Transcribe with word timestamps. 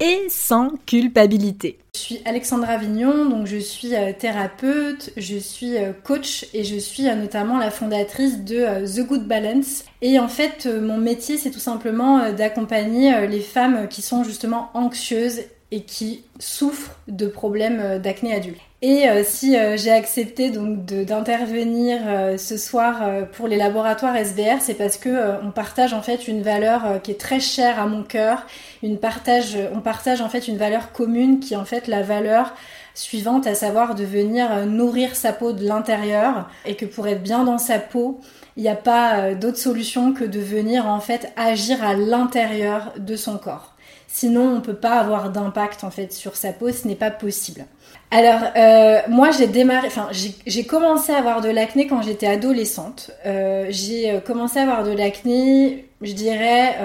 et 0.00 0.28
sans 0.28 0.70
culpabilité. 0.86 1.78
Je 1.94 1.98
suis 1.98 2.20
Alexandra 2.24 2.76
Vignon, 2.76 3.26
donc 3.28 3.46
je 3.46 3.56
suis 3.56 3.94
euh, 3.94 4.12
thérapeute, 4.16 5.12
je 5.16 5.36
suis 5.36 5.76
euh, 5.76 5.92
coach 5.92 6.46
et 6.54 6.62
je 6.62 6.76
suis 6.76 7.08
euh, 7.08 7.14
notamment 7.14 7.58
la 7.58 7.70
fondatrice 7.70 8.44
de 8.44 8.86
The 8.86 9.06
Good 9.06 9.26
Balance. 9.26 9.84
Et 10.00 10.18
en 10.20 10.28
fait, 10.28 10.66
mon 10.66 10.98
métier, 10.98 11.38
c'est 11.38 11.50
tout 11.50 11.58
simplement 11.58 12.32
d'accompagner 12.32 13.26
les 13.26 13.40
femmes 13.40 13.88
qui 13.88 14.02
sont 14.02 14.22
justement 14.22 14.70
anxieuses 14.74 15.40
et 15.70 15.82
qui 15.82 16.22
souffrent 16.38 16.96
de 17.08 17.26
problèmes 17.26 17.98
d'acné 17.98 18.34
adulte. 18.34 18.60
Et 18.80 19.08
euh, 19.08 19.24
si 19.24 19.56
euh, 19.56 19.76
j'ai 19.76 19.90
accepté 19.90 20.50
donc 20.50 20.84
d'intervenir 20.84 22.00
euh, 22.06 22.38
ce 22.38 22.56
soir 22.56 23.02
pour 23.32 23.48
les 23.48 23.56
laboratoires 23.56 24.14
SBR, 24.14 24.60
c'est 24.60 24.74
parce 24.74 24.96
que 24.96 25.42
on 25.42 25.50
partage 25.50 25.92
en 25.92 26.02
fait 26.02 26.28
une 26.28 26.42
valeur 26.42 27.02
qui 27.02 27.10
est 27.10 27.20
très 27.20 27.40
chère 27.40 27.80
à 27.80 27.86
mon 27.86 28.04
cœur. 28.04 28.46
Une 28.84 28.98
partage, 28.98 29.58
on 29.74 29.80
partage 29.80 30.20
en 30.20 30.28
fait 30.28 30.46
une 30.46 30.56
valeur 30.56 30.92
commune 30.92 31.40
qui 31.40 31.54
est 31.54 31.56
en 31.56 31.64
fait 31.64 31.88
la 31.88 32.02
valeur 32.02 32.54
suivante, 32.94 33.48
à 33.48 33.54
savoir 33.54 33.96
de 33.96 34.04
venir 34.04 34.66
nourrir 34.66 35.16
sa 35.16 35.32
peau 35.32 35.52
de 35.52 35.66
l'intérieur 35.66 36.48
et 36.64 36.76
que 36.76 36.86
pour 36.86 37.08
être 37.08 37.22
bien 37.22 37.44
dans 37.44 37.58
sa 37.58 37.78
peau, 37.80 38.20
il 38.56 38.62
n'y 38.62 38.68
a 38.68 38.76
pas 38.76 39.34
d'autre 39.34 39.58
solution 39.58 40.12
que 40.12 40.24
de 40.24 40.40
venir 40.40 40.86
en 40.86 41.00
fait 41.00 41.32
agir 41.36 41.82
à 41.82 41.94
l'intérieur 41.94 42.92
de 42.98 43.16
son 43.16 43.38
corps. 43.38 43.74
Sinon, 44.10 44.56
on 44.56 44.60
peut 44.62 44.74
pas 44.74 44.98
avoir 44.98 45.30
d'impact 45.30 45.84
en 45.84 45.90
fait 45.90 46.14
sur 46.14 46.34
sa 46.34 46.54
peau, 46.54 46.72
ce 46.72 46.88
n'est 46.88 46.96
pas 46.96 47.10
possible. 47.10 47.66
Alors, 48.10 48.40
euh, 48.56 49.00
moi, 49.08 49.30
j'ai 49.30 49.46
démarré, 49.46 49.86
enfin, 49.88 50.08
j'ai 50.10 50.64
commencé 50.64 51.12
à 51.12 51.18
avoir 51.18 51.42
de 51.42 51.50
l'acné 51.50 51.86
quand 51.86 52.00
j'étais 52.00 52.26
adolescente. 52.26 53.10
Euh, 53.26 53.66
j'ai 53.68 54.10
euh, 54.10 54.20
commencé 54.20 54.58
à 54.58 54.62
avoir 54.62 54.82
de 54.82 54.92
l'acné, 54.92 55.90
je 56.00 56.14
dirais, 56.14 56.78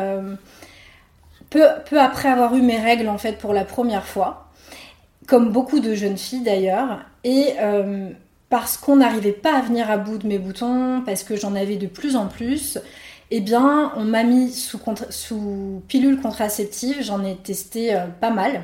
peu, 1.50 1.64
peu 1.90 2.00
après 2.00 2.28
avoir 2.28 2.56
eu 2.56 2.62
mes 2.62 2.78
règles, 2.78 3.08
en 3.08 3.18
fait, 3.18 3.38
pour 3.38 3.54
la 3.54 3.64
première 3.64 4.06
fois. 4.06 4.50
Comme 5.26 5.50
beaucoup 5.50 5.80
de 5.80 5.96
jeunes 5.96 6.18
filles, 6.18 6.44
d'ailleurs. 6.44 7.00
Et 7.24 7.54
parce 8.50 8.78
qu'on 8.78 8.98
n'arrivait 8.98 9.32
pas 9.32 9.56
à 9.56 9.62
venir 9.62 9.90
à 9.90 9.96
bout 9.96 10.18
de 10.18 10.28
mes 10.28 10.40
boutons, 10.40 11.02
parce 11.06 11.24
que 11.24 11.38
j'en 11.38 11.56
avais 11.56 11.78
de 11.78 11.88
plus 11.88 12.18
en 12.18 12.28
plus, 12.28 12.80
eh 13.38 13.42
bien, 13.42 13.92
on 13.96 14.04
m'a 14.04 14.24
mis 14.24 14.52
sous, 14.52 15.82
pilule 15.88 16.22
contraceptive. 16.22 16.98
J'en 17.02 17.24
ai 17.24 17.36
testé 17.36 17.98
pas 18.22 18.30
mal. 18.30 18.62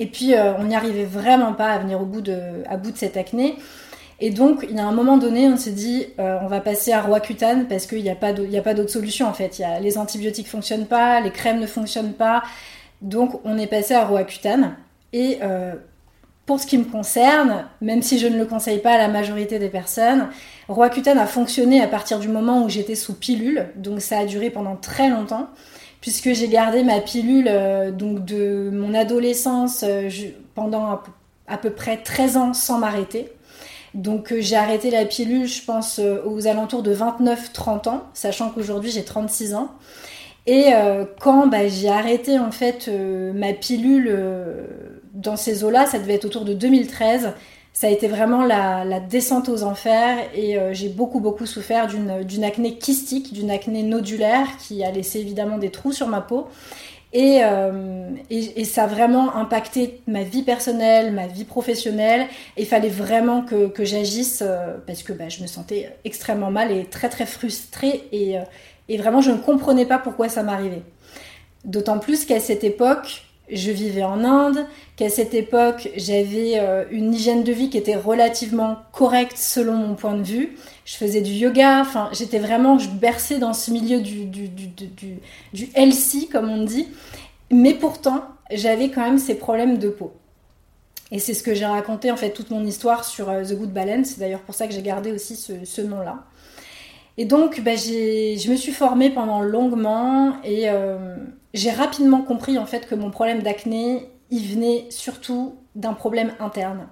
Et 0.00 0.06
puis, 0.06 0.34
euh, 0.34 0.54
on 0.56 0.64
n'y 0.64 0.74
arrivait 0.74 1.04
vraiment 1.04 1.52
pas 1.52 1.68
à 1.68 1.78
venir 1.78 2.00
au 2.00 2.06
bout 2.06 2.22
de, 2.22 2.64
à 2.66 2.78
bout 2.78 2.90
de 2.90 2.96
cette 2.96 3.18
acné. 3.18 3.56
Et 4.18 4.30
donc, 4.30 4.66
il 4.68 4.74
y 4.74 4.80
a 4.80 4.86
un 4.86 4.92
moment 4.92 5.18
donné, 5.18 5.46
on 5.46 5.58
s'est 5.58 5.72
dit, 5.72 6.06
euh, 6.18 6.38
on 6.42 6.46
va 6.46 6.60
passer 6.60 6.92
à 6.92 7.02
Roaccutane 7.02 7.68
parce 7.68 7.86
qu'il 7.86 8.02
n'y 8.02 8.10
a 8.10 8.14
pas 8.14 8.32
d'autre 8.32 8.90
solution 8.90 9.28
en 9.28 9.34
fait. 9.34 9.62
Les 9.82 9.98
antibiotiques 9.98 10.46
ne 10.46 10.50
fonctionnent 10.50 10.86
pas, 10.86 11.20
les 11.20 11.30
crèmes 11.30 11.60
ne 11.60 11.66
fonctionnent 11.66 12.14
pas. 12.14 12.42
Donc, 13.02 13.40
on 13.44 13.58
est 13.58 13.66
passé 13.66 13.94
à 13.94 14.06
Roaccutane. 14.06 14.74
Et 15.12 15.38
euh, 15.42 15.74
pour 16.50 16.58
ce 16.58 16.66
qui 16.66 16.78
me 16.78 16.84
concerne, 16.84 17.64
même 17.80 18.02
si 18.02 18.18
je 18.18 18.26
ne 18.26 18.36
le 18.36 18.44
conseille 18.44 18.80
pas 18.80 18.94
à 18.94 18.98
la 18.98 19.06
majorité 19.06 19.60
des 19.60 19.68
personnes, 19.68 20.30
Roaccutane 20.66 21.16
a 21.16 21.26
fonctionné 21.26 21.80
à 21.80 21.86
partir 21.86 22.18
du 22.18 22.26
moment 22.26 22.64
où 22.64 22.68
j'étais 22.68 22.96
sous 22.96 23.14
pilule. 23.14 23.68
Donc, 23.76 24.00
ça 24.00 24.18
a 24.18 24.24
duré 24.24 24.50
pendant 24.50 24.74
très 24.74 25.08
longtemps 25.10 25.46
puisque 26.00 26.32
j'ai 26.32 26.48
gardé 26.48 26.82
ma 26.82 26.98
pilule 26.98 27.46
euh, 27.48 27.92
donc 27.92 28.24
de 28.24 28.68
mon 28.72 28.94
adolescence 28.94 29.84
euh, 29.86 30.10
pendant 30.56 30.98
à, 31.46 31.56
peu 31.56 31.70
près 31.70 31.98
13 31.98 32.36
ans 32.36 32.52
sans 32.52 32.78
m'arrêter. 32.78 33.30
Donc 33.94 34.32
euh, 34.32 34.40
j'ai 34.40 34.56
arrêté 34.56 34.90
la 34.90 35.04
pilule, 35.04 35.46
je 35.46 35.62
pense, 35.62 36.00
aux 36.00 36.48
alentours 36.48 36.82
de 36.82 36.92
29-30 36.92 37.88
ans, 37.88 38.02
sachant 38.12 38.50
qu'aujourd'hui 38.50 38.90
j'ai 38.90 39.04
36 39.04 39.54
ans. 39.54 39.70
Et 40.48 40.72
quand 41.20 41.46
bah, 41.46 41.68
j'ai 41.68 41.90
arrêté 41.90 42.40
en 42.40 42.50
fait 42.50 42.90
ma 43.34 43.52
pilule 43.52 44.10
dans 45.12 45.36
ces 45.36 45.64
eaux-là, 45.64 45.86
ça 45.86 45.98
devait 45.98 46.14
être 46.14 46.24
autour 46.24 46.44
de 46.44 46.54
2013, 46.54 47.32
ça 47.72 47.86
a 47.86 47.90
été 47.90 48.08
vraiment 48.08 48.44
la, 48.44 49.00
descente 49.00 49.48
aux 49.48 49.62
enfers 49.62 50.18
et 50.34 50.58
euh, 50.58 50.74
j'ai 50.74 50.88
beaucoup 50.88 51.20
beaucoup 51.20 51.46
souffert 51.46 51.86
d'une 51.86 52.44
acné 52.44 52.76
kystique, 52.76 53.32
d'une 53.32 53.50
acné 53.50 53.82
nodulaire 53.82 54.46
qui 54.58 54.84
a 54.84 54.90
laissé 54.90 55.20
évidemment 55.20 55.58
des 55.58 55.70
trous 55.70 55.92
sur 55.92 56.08
ma 56.08 56.20
peau. 56.20 56.48
Et, 57.12 57.40
euh, 57.42 58.10
ça 58.64 58.84
a 58.84 58.86
vraiment 58.86 59.34
impacté 59.34 60.00
ma 60.06 60.22
vie 60.22 60.42
personnelle, 60.42 61.12
ma 61.12 61.26
vie 61.26 61.44
professionnelle. 61.44 62.26
Il 62.56 62.66
fallait 62.66 62.88
vraiment 62.88 63.42
que, 63.42 63.72
j'agisse 63.84 64.42
euh, 64.46 64.76
parce 64.86 65.02
que 65.02 65.12
bah, 65.12 65.28
je 65.28 65.42
me 65.42 65.48
sentais 65.48 65.96
extrêmement 66.04 66.52
mal 66.52 66.70
et 66.70 66.84
très 66.84 67.08
très 67.08 67.26
frustrée. 67.26 68.04
Et 68.12 68.96
vraiment, 68.96 69.20
je 69.20 69.30
ne 69.32 69.38
comprenais 69.38 69.86
pas 69.86 69.98
pourquoi 69.98 70.28
ça 70.28 70.42
m'arrivait. 70.42 70.82
D'autant 71.64 71.98
plus 71.98 72.24
qu'à 72.24 72.40
cette 72.40 72.62
époque, 72.62 73.24
je 73.52 73.70
vivais 73.70 74.02
en 74.02 74.24
Inde, 74.24 74.66
qu'à 74.96 75.08
cette 75.08 75.34
époque, 75.34 75.90
j'avais 75.96 76.58
euh, 76.58 76.84
une 76.90 77.14
hygiène 77.14 77.44
de 77.44 77.52
vie 77.52 77.70
qui 77.70 77.78
était 77.78 77.96
relativement 77.96 78.76
correcte 78.92 79.36
selon 79.36 79.74
mon 79.74 79.94
point 79.94 80.16
de 80.16 80.22
vue. 80.22 80.56
Je 80.84 80.96
faisais 80.96 81.20
du 81.20 81.32
yoga, 81.32 81.80
enfin, 81.80 82.08
j'étais 82.12 82.38
vraiment 82.38 82.78
je 82.78 82.88
berçais 82.88 83.38
dans 83.38 83.52
ce 83.52 83.70
milieu 83.70 84.00
du, 84.00 84.24
du, 84.26 84.48
du, 84.48 84.68
du, 85.52 85.68
healthy, 85.74 86.28
comme 86.28 86.50
on 86.50 86.64
dit. 86.64 86.88
Mais 87.50 87.74
pourtant, 87.74 88.24
j'avais 88.50 88.90
quand 88.90 89.02
même 89.02 89.18
ces 89.18 89.34
problèmes 89.34 89.78
de 89.78 89.88
peau. 89.88 90.12
Et 91.12 91.18
c'est 91.18 91.34
ce 91.34 91.42
que 91.42 91.54
j'ai 91.54 91.66
raconté, 91.66 92.10
en 92.10 92.16
fait, 92.16 92.30
toute 92.30 92.50
mon 92.50 92.64
histoire 92.64 93.04
sur 93.04 93.28
euh, 93.30 93.42
The 93.42 93.54
Good 93.54 93.72
Balance. 93.72 94.08
C'est 94.08 94.20
d'ailleurs 94.20 94.40
pour 94.40 94.54
ça 94.54 94.66
que 94.66 94.72
j'ai 94.72 94.82
gardé 94.82 95.12
aussi 95.12 95.34
ce, 95.36 95.64
ce 95.64 95.80
nom-là. 95.80 96.24
Et 97.20 97.24
donc, 97.24 97.60
bah, 97.60 97.76
je 97.76 98.50
me 98.50 98.56
suis 98.56 98.72
formée 98.72 99.10
pendant 99.10 99.42
longuement 99.42 100.36
et 100.44 100.70
euh, 100.70 101.16
j'ai 101.54 101.70
rapidement 101.70 102.22
compris 102.22 102.58
en 102.58 102.66
fait 102.66 102.86
que 102.86 102.94
mon 102.94 103.10
problème 103.10 103.42
d'acné, 103.42 104.10
il 104.30 104.46
venait 104.46 104.86
surtout 104.90 105.56
d'un 105.74 105.94
problème 105.94 106.32
interne. 106.40 106.88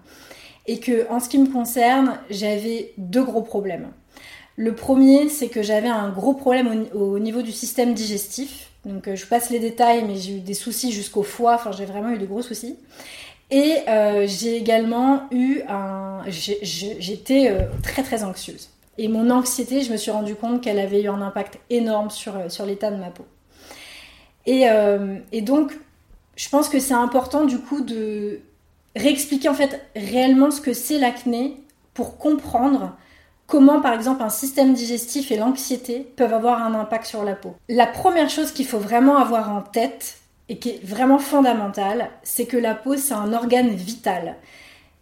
Et 0.67 0.81
que 0.81 1.11
en 1.11 1.21
ce 1.21 1.29
qui 1.29 1.39
me 1.39 1.51
concerne, 1.51 2.19
j'avais 2.31 2.93
deux 2.99 3.25
gros 3.25 3.43
problèmes. 3.43 3.89
Le 4.57 4.75
premier, 4.75 5.29
c'est 5.29 5.49
que 5.49 5.63
j'avais 5.63 5.89
un 5.89 6.11
gros 6.11 6.35
problème 6.35 6.87
au, 6.93 7.19
niveau 7.19 7.43
du 7.43 7.53
système 7.53 7.95
digestif. 7.95 8.71
Donc 8.85 9.09
euh, 9.09 9.17
je 9.17 9.25
passe 9.27 9.51
les 9.51 9.61
détails, 9.61 10.05
mais 10.05 10.17
j'ai 10.17 10.37
eu 10.37 10.41
des 10.41 10.55
soucis 10.55 10.93
jusqu'au 10.93 11.23
foie, 11.23 11.55
enfin 11.55 11.73
j'ai 11.73 11.85
vraiment 11.85 12.11
eu 12.11 12.19
de 12.19 12.27
gros 12.27 12.43
soucis. 12.43 12.77
Et 13.51 13.77
euh, 13.89 14.27
j'ai 14.27 14.57
également 14.57 15.23
eu 15.31 15.63
un... 15.69 16.23
J'étais 16.29 17.57
très 17.83 18.03
très 18.03 18.25
anxieuse. 18.25 18.69
Et 18.99 19.07
mon 19.07 19.31
anxiété, 19.31 19.83
je 19.83 19.93
me 19.93 19.97
suis 19.97 20.11
rendu 20.11 20.35
compte 20.35 20.61
qu'elle 20.61 20.81
avait 20.81 21.03
eu 21.03 21.09
un 21.09 21.23
impact 21.23 21.61
énorme 21.71 22.11
sur, 22.11 22.37
euh, 22.37 22.49
sur 22.49 22.67
l'état 22.67 22.91
de 22.91 22.97
ma 22.97 23.11
peau. 23.11 23.25
Et, 24.49 24.67
euh, 24.71 25.19
et 25.31 25.43
donc, 25.43 25.79
je 26.35 26.49
pense 26.49 26.71
que 26.71 26.81
c'est 26.81 26.95
important 26.95 27.45
du 27.45 27.59
coup 27.59 27.83
de 27.83 28.41
réexpliquer 28.97 29.51
en 29.51 29.55
fait 29.55 29.87
réellement 29.95 30.51
ce 30.51 30.63
que 30.63 30.73
c'est 30.73 30.99
l'acné 30.99 31.61
pour 31.93 32.17
comprendre 32.17 32.97
comment 33.47 33.83
par 33.83 33.93
exemple 33.93 34.23
un 34.23 34.31
système 34.31 34.73
digestif 34.73 35.31
et 35.31 35.37
l'anxiété 35.37 36.01
peuvent 36.17 36.33
avoir 36.33 36.63
un 36.63 36.73
impact 36.73 37.05
sur 37.05 37.25
la 37.25 37.35
peau. 37.35 37.57
La 37.69 37.87
première 37.87 38.31
chose 38.31 38.51
qu'il 38.51 38.67
faut 38.67 38.79
vraiment 38.79 39.19
avoir 39.19 39.53
en 39.53 39.61
tête 39.61 40.17
et 40.49 40.59
qui 40.59 40.71
est 40.71 40.83
vraiment 40.83 41.19
fondamentale, 41.19 42.09
c'est 42.23 42.47
que 42.47 42.57
la 42.57 42.75
peau 42.75 42.97
c'est 42.97 43.13
un 43.13 43.35
organe 43.35 43.69
vital. 43.69 44.37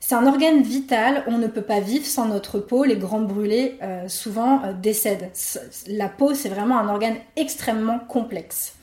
C'est 0.00 0.16
un 0.16 0.26
organe 0.26 0.62
vital, 0.62 1.22
on 1.28 1.38
ne 1.38 1.46
peut 1.46 1.62
pas 1.62 1.80
vivre 1.80 2.04
sans 2.04 2.26
notre 2.26 2.58
peau, 2.58 2.82
les 2.82 2.96
grands 2.96 3.20
brûlés 3.20 3.78
euh, 3.82 4.08
souvent 4.08 4.62
euh, 4.64 4.72
décèdent. 4.72 5.30
La 5.86 6.08
peau, 6.08 6.34
c'est 6.34 6.48
vraiment 6.48 6.78
un 6.78 6.88
organe 6.88 7.16
extrêmement 7.36 7.98
complexe. 7.98 8.75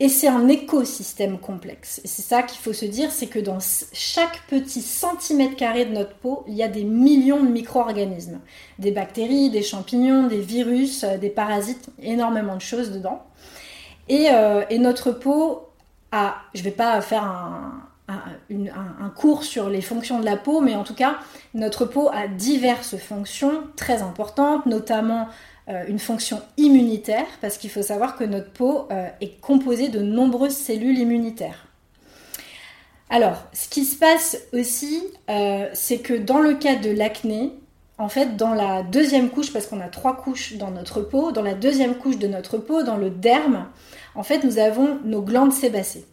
Et 0.00 0.08
c'est 0.08 0.28
un 0.28 0.48
écosystème 0.48 1.38
complexe. 1.38 2.00
C'est 2.04 2.22
ça 2.22 2.42
qu'il 2.42 2.60
faut 2.60 2.72
se 2.72 2.84
dire, 2.84 3.10
c'est 3.10 3.26
que 3.26 3.40
dans 3.40 3.58
chaque 3.92 4.42
petit 4.46 4.80
centimètre 4.80 5.56
carré 5.56 5.86
de 5.86 5.92
notre 5.92 6.14
peau, 6.14 6.44
il 6.46 6.54
y 6.54 6.62
a 6.62 6.68
des 6.68 6.84
millions 6.84 7.42
de 7.42 7.48
micro-organismes. 7.48 8.38
Des 8.78 8.92
bactéries, 8.92 9.50
des 9.50 9.62
champignons, 9.62 10.28
des 10.28 10.40
virus, 10.40 11.02
euh, 11.02 11.18
des 11.18 11.30
parasites, 11.30 11.88
énormément 12.00 12.54
de 12.54 12.60
choses 12.60 12.92
dedans. 12.92 13.24
Et, 14.08 14.28
et 14.70 14.78
notre 14.78 15.10
peau 15.10 15.68
a, 16.12 16.36
je 16.54 16.60
ne 16.60 16.64
vais 16.64 16.70
pas 16.70 17.00
faire 17.00 17.24
un, 17.24 19.10
cours 19.16 19.44
sur 19.44 19.68
les 19.68 19.80
fonctions 19.80 20.20
de 20.20 20.24
la 20.24 20.36
peau, 20.36 20.60
mais 20.60 20.76
en 20.76 20.84
tout 20.84 20.94
cas, 20.94 21.18
notre 21.54 21.84
peau 21.84 22.08
a 22.12 22.28
diverses 22.28 22.96
fonctions 22.96 23.64
très 23.76 24.02
importantes, 24.02 24.64
notamment 24.66 25.22
euh, 25.22 25.26
une 25.88 25.98
fonction 25.98 26.40
immunitaire, 26.56 27.26
parce 27.40 27.58
qu'il 27.58 27.70
faut 27.70 27.82
savoir 27.82 28.16
que 28.16 28.24
notre 28.24 28.50
peau 28.50 28.88
euh, 28.90 29.08
est 29.20 29.40
composée 29.40 29.88
de 29.88 30.00
nombreuses 30.00 30.56
cellules 30.56 30.98
immunitaires. 30.98 31.66
Alors, 33.10 33.42
ce 33.52 33.68
qui 33.68 33.84
se 33.84 33.96
passe 33.96 34.38
aussi, 34.52 35.02
euh, 35.30 35.68
c'est 35.72 35.98
que 35.98 36.14
dans 36.14 36.40
le 36.40 36.54
cas 36.54 36.76
de 36.76 36.90
l'acné, 36.90 37.52
en 37.96 38.08
fait, 38.08 38.36
dans 38.36 38.54
la 38.54 38.82
deuxième 38.82 39.30
couche, 39.30 39.52
parce 39.52 39.66
qu'on 39.66 39.80
a 39.80 39.88
trois 39.88 40.16
couches 40.16 40.54
dans 40.56 40.70
notre 40.70 41.00
peau, 41.00 41.32
dans 41.32 41.42
la 41.42 41.54
deuxième 41.54 41.96
couche 41.96 42.18
de 42.18 42.28
notre 42.28 42.58
peau, 42.58 42.82
dans 42.82 42.96
le 42.96 43.10
derme, 43.10 43.66
en 44.14 44.22
fait, 44.22 44.44
nous 44.44 44.58
avons 44.58 44.98
nos 45.04 45.22
glandes 45.22 45.52
sébacées. 45.52 46.06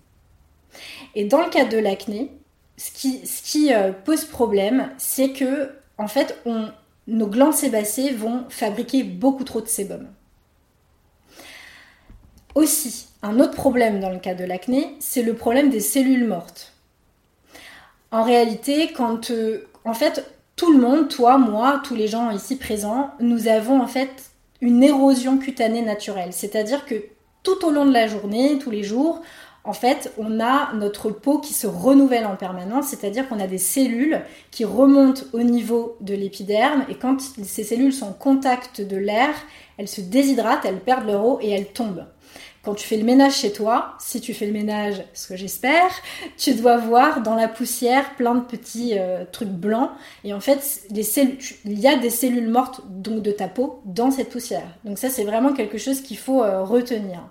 Et 1.15 1.25
dans 1.25 1.41
le 1.41 1.49
cas 1.49 1.65
de 1.65 1.77
l'acné, 1.77 2.31
ce 2.77 2.91
qui, 2.91 3.73
euh, 3.73 3.91
pose 3.91 4.25
problème, 4.25 4.89
c'est 4.97 5.31
que, 5.31 5.69
en 5.97 6.07
fait, 6.07 6.37
nos 7.07 7.27
glandes 7.27 7.53
sébacées 7.53 8.11
vont 8.11 8.45
fabriquer 8.49 9.03
beaucoup 9.03 9.43
trop 9.43 9.61
de 9.61 9.67
sébum. 9.67 10.07
Aussi, 12.55 13.07
un 13.21 13.39
autre 13.39 13.53
problème 13.53 13.99
dans 13.99 14.11
le 14.11 14.19
cas 14.19 14.33
de 14.33 14.45
l'acné, 14.45 14.95
c'est 14.99 15.23
le 15.23 15.33
problème 15.33 15.69
des 15.69 15.81
cellules 15.81 16.27
mortes. 16.27 16.73
En 18.11 18.23
réalité, 18.23 18.93
quand, 18.93 19.29
euh, 19.31 19.67
en 19.83 19.93
fait, 19.93 20.25
tout 20.55 20.71
le 20.71 20.79
monde, 20.79 21.09
toi, 21.09 21.37
moi, 21.37 21.81
tous 21.83 21.95
les 21.95 22.07
gens 22.07 22.31
ici 22.31 22.55
présents, 22.55 23.11
nous 23.19 23.47
avons 23.47 23.81
en 23.81 23.87
fait 23.87 24.09
une 24.61 24.83
érosion 24.83 25.37
cutanée 25.37 25.81
naturelle. 25.81 26.31
C'est-à-dire 26.31 26.85
que 26.85 26.95
tout 27.43 27.65
au 27.65 27.71
long 27.71 27.85
de 27.85 27.91
la 27.91 28.07
journée, 28.07 28.57
tous 28.57 28.71
les 28.71 28.83
jours, 28.83 29.21
en 29.65 29.73
fait, 29.73 30.13
on 30.17 30.39
a 30.39 30.73
notre 30.73 31.09
peau 31.09 31.39
qui 31.39 31.53
se 31.53 31.65
renouvelle 31.65 32.25
en 32.25 32.35
permanence, 32.35 32.87
c'est-à-dire 32.87 33.27
qu'on 33.27 33.39
a 33.39 33.47
des 33.47 33.57
cellules 33.57 34.21
qui 34.51 34.63
remontent 34.63 35.23
au 35.33 35.41
niveau 35.41 35.97
de 36.01 36.13
l'épiderme 36.13 36.85
et 36.87 36.95
quand 36.95 37.19
ces 37.19 37.63
cellules 37.63 37.93
sont 37.93 38.07
en 38.07 38.13
contact 38.13 38.81
de 38.81 38.97
l'air, 38.97 39.33
elles 39.77 39.87
se 39.87 40.01
déshydratent, 40.01 40.65
elles 40.65 40.79
perdent 40.79 41.07
leur 41.07 41.25
eau 41.25 41.39
et 41.41 41.49
elles 41.49 41.67
tombent. 41.67 42.05
Quand 42.65 42.73
tu 42.73 42.87
fais 42.87 42.97
le 42.97 43.03
ménage 43.03 43.35
chez 43.35 43.51
toi, 43.51 43.93
si 43.99 44.21
tu 44.21 44.33
fais 44.33 44.47
le 44.47 44.51
ménage, 44.51 45.03
ce 45.13 45.27
que 45.27 45.35
j'espère, 45.35 45.91
tu 46.35 46.55
dois 46.55 46.77
voir 46.77 47.21
dans 47.21 47.35
la 47.35 47.47
poussière 47.47 48.15
plein 48.15 48.33
de 48.33 48.43
petits 48.43 48.97
euh, 48.97 49.23
trucs 49.31 49.49
blancs. 49.49 49.91
Et 50.23 50.33
en 50.33 50.39
fait, 50.39 50.81
il 50.89 51.79
y 51.79 51.87
a 51.87 51.95
des 51.95 52.09
cellules 52.09 52.49
mortes 52.49 52.81
donc 52.89 53.21
de 53.21 53.29
ta 53.29 53.47
peau 53.47 53.81
dans 53.85 54.09
cette 54.09 54.29
poussière. 54.29 54.67
Donc 54.83 54.97
ça, 54.97 55.09
c'est 55.09 55.25
vraiment 55.25 55.53
quelque 55.53 55.77
chose 55.77 56.01
qu'il 56.01 56.17
faut 56.17 56.43
euh, 56.43 56.63
retenir. 56.63 57.21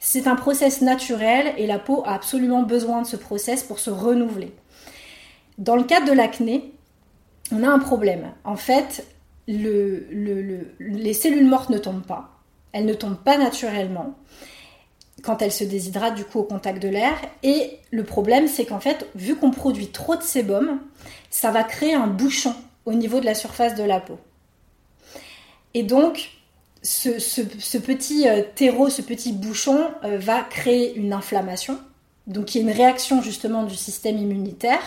C'est 0.00 0.26
un 0.26 0.36
process 0.36 0.80
naturel 0.80 1.54
et 1.56 1.66
la 1.66 1.78
peau 1.78 2.02
a 2.06 2.14
absolument 2.14 2.62
besoin 2.62 3.02
de 3.02 3.06
ce 3.06 3.16
process 3.16 3.62
pour 3.62 3.78
se 3.78 3.90
renouveler. 3.90 4.52
Dans 5.58 5.76
le 5.76 5.84
cadre 5.84 6.06
de 6.06 6.12
l'acné, 6.12 6.72
on 7.50 7.62
a 7.62 7.68
un 7.68 7.78
problème. 7.78 8.32
En 8.44 8.56
fait, 8.56 9.06
les 9.46 11.12
cellules 11.14 11.46
mortes 11.46 11.70
ne 11.70 11.78
tombent 11.78 12.06
pas. 12.06 12.30
Elles 12.72 12.86
ne 12.86 12.94
tombent 12.94 13.22
pas 13.22 13.38
naturellement 13.38 14.14
quand 15.22 15.42
elle 15.42 15.50
se 15.50 15.64
déshydrate 15.64 16.14
du 16.14 16.24
coup 16.24 16.38
au 16.38 16.44
contact 16.44 16.80
de 16.80 16.88
l'air. 16.88 17.14
Et 17.42 17.78
le 17.90 18.04
problème, 18.04 18.46
c'est 18.46 18.66
qu'en 18.66 18.80
fait, 18.80 19.06
vu 19.14 19.34
qu'on 19.36 19.50
produit 19.50 19.88
trop 19.88 20.16
de 20.16 20.22
sébum, 20.22 20.80
ça 21.30 21.50
va 21.50 21.64
créer 21.64 21.94
un 21.94 22.06
bouchon 22.06 22.54
au 22.84 22.92
niveau 22.92 23.20
de 23.20 23.24
la 23.24 23.34
surface 23.34 23.74
de 23.74 23.82
la 23.82 24.00
peau. 24.00 24.18
Et 25.74 25.82
donc, 25.82 26.37
ce, 26.82 27.78
petit 27.78 28.28
euh, 28.28 28.42
terreau, 28.54 28.88
ce 28.88 29.02
petit 29.02 29.32
bouchon 29.32 29.90
euh, 30.04 30.18
va 30.18 30.42
créer 30.42 30.94
une 30.96 31.12
inflammation, 31.12 31.78
donc 32.26 32.54
il 32.54 32.58
y 32.58 32.60
a 32.60 32.70
une 32.70 32.76
réaction 32.76 33.22
justement 33.22 33.64
du 33.64 33.74
système 33.74 34.18
immunitaire. 34.18 34.82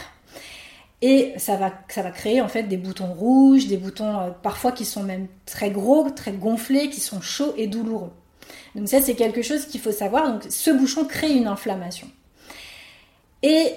Et 1.03 1.33
ça 1.37 1.55
va, 1.55 1.71
créer 2.11 2.41
en 2.41 2.47
fait 2.47 2.63
des 2.63 2.77
boutons 2.77 3.11
rouges, 3.11 3.65
des 3.65 3.77
boutons 3.77 4.19
euh, 4.19 4.29
parfois 4.43 4.71
qui 4.71 4.85
sont 4.85 5.01
même 5.01 5.27
très 5.47 5.71
gros, 5.71 6.07
très 6.11 6.31
gonflés, 6.31 6.89
qui 6.89 6.99
sont 6.99 7.21
chauds 7.21 7.55
et 7.57 7.65
douloureux. 7.65 8.11
Donc 8.75 8.87
ça, 8.87 9.01
c'est 9.01 9.15
quelque 9.15 9.41
chose 9.41 9.65
qu'il 9.65 9.81
faut 9.81 9.91
savoir. 9.91 10.31
Donc 10.31 10.43
ce 10.47 10.69
bouchon 10.69 11.05
crée 11.05 11.33
une 11.33 11.47
inflammation. 11.47 12.07
Et, 13.41 13.73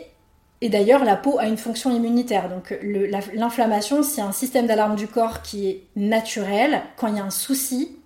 d'ailleurs, 0.63 1.03
la 1.03 1.17
peau 1.17 1.39
a 1.39 1.47
une 1.47 1.57
fonction 1.57 1.97
immunitaire. 1.97 2.51
Donc 2.51 2.75
l'inflammation, 2.83 4.03
c'est 4.03 4.21
un 4.21 4.33
système 4.33 4.67
d'alarme 4.67 4.95
du 4.95 5.09
corps 5.09 5.41
qui 5.41 5.69
est 5.69 5.83
naturel. 5.97 6.83
Quand 6.97 7.07
il 7.07 7.17
y 7.17 7.21
a 7.21 7.25
un 7.25 7.31
souci, 7.31 7.97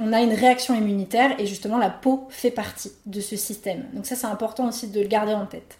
on 0.00 0.12
a 0.12 0.20
une 0.20 0.34
réaction 0.34 0.74
immunitaire 0.74 1.38
et 1.40 1.46
justement 1.46 1.78
la 1.78 1.90
peau 1.90 2.26
fait 2.30 2.50
partie 2.50 2.92
de 3.06 3.20
ce 3.20 3.36
système. 3.36 3.86
Donc 3.94 4.06
ça, 4.06 4.14
c'est 4.14 4.26
important 4.26 4.68
aussi 4.68 4.88
de 4.88 5.00
le 5.00 5.08
garder 5.08 5.32
en 5.32 5.46
tête. 5.46 5.78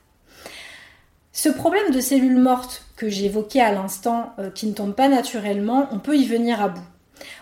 Ce 1.33 1.51
problème 1.51 1.91
de 1.91 2.01
cellules 2.01 2.39
mortes 2.39 2.87
que 2.97 3.11
j'évoquais 3.11 3.61
à 3.61 3.73
l'instant, 3.73 4.33
euh, 4.39 4.51
qui 4.51 4.67
ne 4.67 4.73
tombent 4.73 4.95
pas 4.95 5.09
naturellement, 5.09 5.87
on 5.93 5.99
peut 5.99 6.17
y 6.17 6.25
venir 6.27 6.63
à 6.63 6.69
bout. 6.69 6.87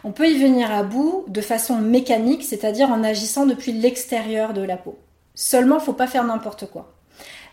On 0.02 0.10
peut 0.10 0.28
y 0.28 0.36
venir 0.36 0.72
à 0.72 0.82
bout 0.82 1.25
de 1.28 1.40
façon 1.40 1.81
mécanique, 1.81 2.42
c'est-à-dire 2.42 2.90
en 2.90 3.04
agissant 3.04 3.46
depuis 3.46 3.72
l'extérieur 3.72 4.52
de 4.52 4.62
la 4.62 4.76
peau. 4.76 4.98
Seulement, 5.36 5.76
il 5.76 5.81
ne 5.81 5.84
faut 5.84 5.92
pas 5.92 6.08
faire 6.08 6.25
n'importe 6.25 6.66
quoi. 6.66 6.92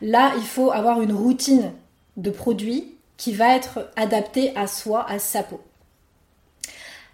Là, 0.01 0.31
il 0.37 0.43
faut 0.43 0.71
avoir 0.71 1.01
une 1.01 1.13
routine 1.13 1.71
de 2.17 2.31
produits 2.31 2.95
qui 3.17 3.33
va 3.33 3.55
être 3.55 3.91
adaptée 3.95 4.51
à 4.55 4.65
soi, 4.65 5.05
à 5.07 5.19
sa 5.19 5.43
peau. 5.43 5.61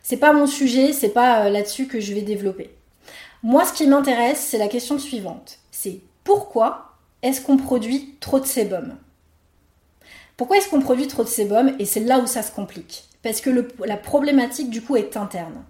C'est 0.09 0.15
pas 0.15 0.31
mon 0.31 0.48
sujet, 0.48 0.94
c'est 0.94 1.09
pas 1.09 1.42
euh, 1.42 1.50
là-dessus 1.50 1.86
que 1.86 2.00
je 2.00 2.13
vais 2.13 2.21
développer. 2.21 2.69
Moi, 3.44 3.65
ce 3.65 3.74
qui 3.74 3.86
m'intéresse, 3.88 4.39
c'est 4.39 4.57
la 4.57 4.69
question 4.69 5.00
suivante. 5.00 5.59
C'est 5.69 6.00
pourquoi 6.24 6.94
est-ce 7.24 7.42
qu'on 7.42 7.57
produit 7.57 8.15
trop 8.21 8.39
de 8.39 8.45
sébum? 8.45 8.95
Pourquoi 10.38 10.56
est-ce 10.56 10.69
qu'on 10.69 10.80
produit 10.80 11.09
trop 11.09 11.25
de 11.25 11.27
sébum? 11.27 11.75
Et 11.77 11.83
c'est 11.83 12.00
là 12.00 12.19
où 12.19 12.25
ça 12.25 12.42
se 12.42 12.54
complique 12.54 13.04
parce 13.21 13.42
que 13.42 13.50
la 13.83 13.98
problématique 13.98 14.69
du 14.69 14.81
coup 14.81 14.95
est 14.95 15.18
interne. 15.18 15.65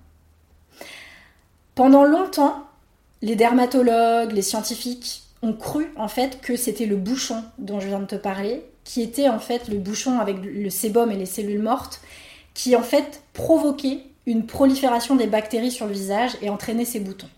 Pendant 1.74 2.04
longtemps, 2.04 2.64
les 3.24 3.36
dermatologues, 3.36 4.34
les 4.34 4.44
scientifiques 4.44 5.24
ont 5.42 5.54
cru 5.54 5.92
en 5.96 6.08
fait 6.08 6.42
que 6.42 6.56
c'était 6.56 6.86
le 6.86 6.98
bouchon 6.98 7.44
dont 7.58 7.80
je 7.80 7.88
viens 7.88 8.02
de 8.02 8.06
te 8.06 8.16
parler, 8.16 8.64
qui 8.84 9.02
était 9.02 9.30
en 9.30 9.40
fait 9.40 9.68
le 9.68 9.80
bouchon 9.80 10.20
avec 10.20 10.38
le 10.44 10.70
sébum 10.70 11.10
et 11.10 11.18
les 11.18 11.26
cellules 11.26 11.64
mortes, 11.64 12.02
qui 12.54 12.76
en 12.76 12.84
fait 12.84 13.24
provoquait 13.34 14.04
une 14.28 14.46
prolifération 14.46 15.16
des 15.16 15.26
bactéries 15.26 15.72
sur 15.72 15.88
le 15.88 15.94
visage 15.94 16.32
et 16.44 16.50
entraînait 16.50 16.86
ces 16.86 17.00
boutons. 17.00 17.30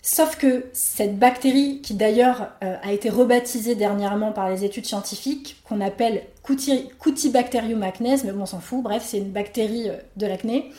Sauf 0.00 0.36
que 0.36 0.64
cette 0.72 1.18
bactérie, 1.18 1.80
qui 1.82 1.94
d'ailleurs 1.94 2.48
euh, 2.64 2.76
a 2.82 2.92
été 2.92 3.10
rebaptisée 3.10 3.74
dernièrement 3.74 4.32
par 4.32 4.50
les 4.50 4.64
études 4.64 4.86
scientifiques, 4.86 5.62
qu'on 5.68 5.80
appelle 5.80 6.22
Cutibacterium 6.42 7.82
acnes, 7.82 8.16
mais 8.24 8.32
bon, 8.32 8.42
on 8.42 8.46
s'en 8.46 8.60
fout, 8.60 8.82
bref, 8.82 9.04
c'est 9.06 9.18
une 9.18 9.30
bactérie 9.30 9.90
euh, 9.90 9.96
de 10.16 10.26
l'acné. 10.26 10.72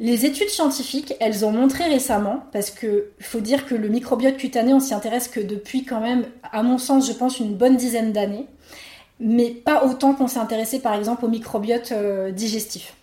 Les 0.00 0.26
études 0.26 0.48
scientifiques, 0.48 1.14
elles 1.20 1.44
ont 1.44 1.50
montré 1.50 1.84
récemment, 1.84 2.44
parce 2.52 2.70
qu'il 2.70 3.04
faut 3.20 3.40
dire 3.40 3.66
que 3.66 3.74
le 3.74 3.88
microbiote 3.88 4.36
cutané, 4.36 4.72
on 4.72 4.80
s'y 4.80 4.94
intéresse 4.94 5.28
que 5.28 5.40
depuis 5.40 5.84
quand 5.84 6.00
même, 6.00 6.24
à 6.52 6.62
mon 6.62 6.78
sens, 6.78 7.06
je 7.06 7.12
pense, 7.12 7.38
une 7.38 7.54
bonne 7.54 7.76
dizaine 7.76 8.12
d'années, 8.12 8.46
mais 9.20 9.50
pas 9.50 9.84
autant 9.84 10.14
qu'on 10.14 10.28
s'est 10.28 10.38
intéressé 10.38 10.78
par 10.78 10.94
exemple 10.94 11.24
au 11.24 11.28
microbiote 11.28 11.92
euh, 11.92 12.30
digestif. 12.30 12.94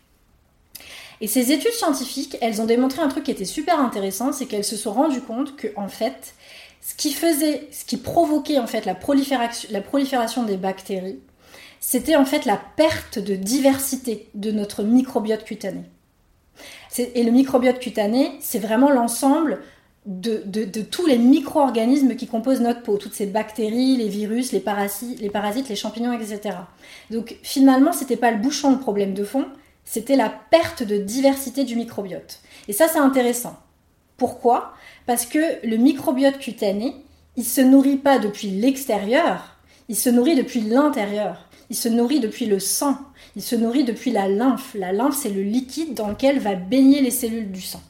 Et 1.21 1.27
ces 1.27 1.51
études 1.51 1.71
scientifiques, 1.71 2.37
elles 2.41 2.61
ont 2.61 2.65
démontré 2.65 3.01
un 3.01 3.07
truc 3.07 3.23
qui 3.23 3.31
était 3.31 3.45
super 3.45 3.79
intéressant, 3.79 4.31
c'est 4.31 4.45
qu'elles 4.45 4.65
se 4.65 4.75
sont 4.75 4.91
rendues 4.91 5.21
compte 5.21 5.55
que 5.55 5.67
en 5.75 5.87
fait, 5.87 6.33
ce 6.81 6.93
qui 6.93 7.13
faisait, 7.13 7.67
ce 7.71 7.85
qui 7.85 7.97
provoquait 7.97 8.59
en 8.59 8.67
fait 8.67 8.85
la 8.85 8.95
prolifération, 8.95 10.43
des 10.43 10.57
bactéries, 10.57 11.19
c'était 11.79 12.15
en 12.15 12.25
fait 12.25 12.45
la 12.45 12.59
perte 12.75 13.19
de 13.19 13.35
diversité 13.35 14.29
de 14.33 14.51
notre 14.51 14.83
microbiote 14.83 15.43
cutané. 15.43 15.83
Et 16.97 17.23
le 17.23 17.31
microbiote 17.31 17.79
cutané, 17.79 18.31
c'est 18.39 18.59
vraiment 18.59 18.89
l'ensemble 18.89 19.61
de, 20.05 20.81
tous 20.83 21.07
les 21.07 21.17
micro-organismes 21.17 22.15
qui 22.15 22.27
composent 22.27 22.61
notre 22.61 22.83
peau, 22.83 22.97
toutes 22.97 23.15
ces 23.15 23.25
bactéries, 23.25 23.97
les 23.97 24.07
virus, 24.07 24.51
les 24.51 24.59
parasites, 24.59 25.19
les, 25.19 25.29
parasites, 25.29 25.67
les 25.67 25.75
champignons, 25.75 26.13
etc. 26.13 26.55
Donc 27.09 27.37
finalement, 27.41 27.91
c'était 27.91 28.15
pas 28.15 28.31
le 28.31 28.37
bouchon 28.37 28.71
le 28.71 28.79
problème 28.79 29.13
de 29.13 29.23
fond, 29.23 29.45
c'était 29.85 30.17
la 30.17 30.29
perte 30.29 30.83
de 30.83 30.97
diversité 30.97 31.63
du 31.63 31.75
microbiote. 31.75 32.39
Et 32.67 32.73
ça, 32.73 32.87
c'est 32.87 32.99
intéressant. 32.99 33.55
Pourquoi? 34.17 34.73
Parce 35.05 35.25
que 35.25 35.65
le 35.65 35.77
microbiote 35.77 36.39
cutané, 36.39 36.95
il 37.37 37.45
se 37.45 37.61
nourrit 37.61 37.97
pas 37.97 38.19
depuis 38.19 38.49
l'extérieur, 38.49 39.57
il 39.87 39.95
se 39.95 40.09
nourrit 40.09 40.35
depuis 40.35 40.61
l'intérieur. 40.61 41.47
Il 41.69 41.75
se 41.75 41.89
nourrit 41.89 42.19
depuis 42.19 42.45
le 42.45 42.59
sang, 42.59 42.97
il 43.35 43.41
se 43.41 43.55
nourrit 43.55 43.83
depuis 43.83 44.11
la 44.11 44.27
lymphe. 44.27 44.75
La 44.75 44.91
lymphe, 44.91 45.17
c'est 45.17 45.29
le 45.29 45.41
liquide 45.41 45.95
dans 45.95 46.09
lequel 46.09 46.39
va 46.39 46.53
baigner 46.53 47.01
les 47.01 47.11
cellules 47.11 47.51
du 47.51 47.61
sang. 47.61 47.81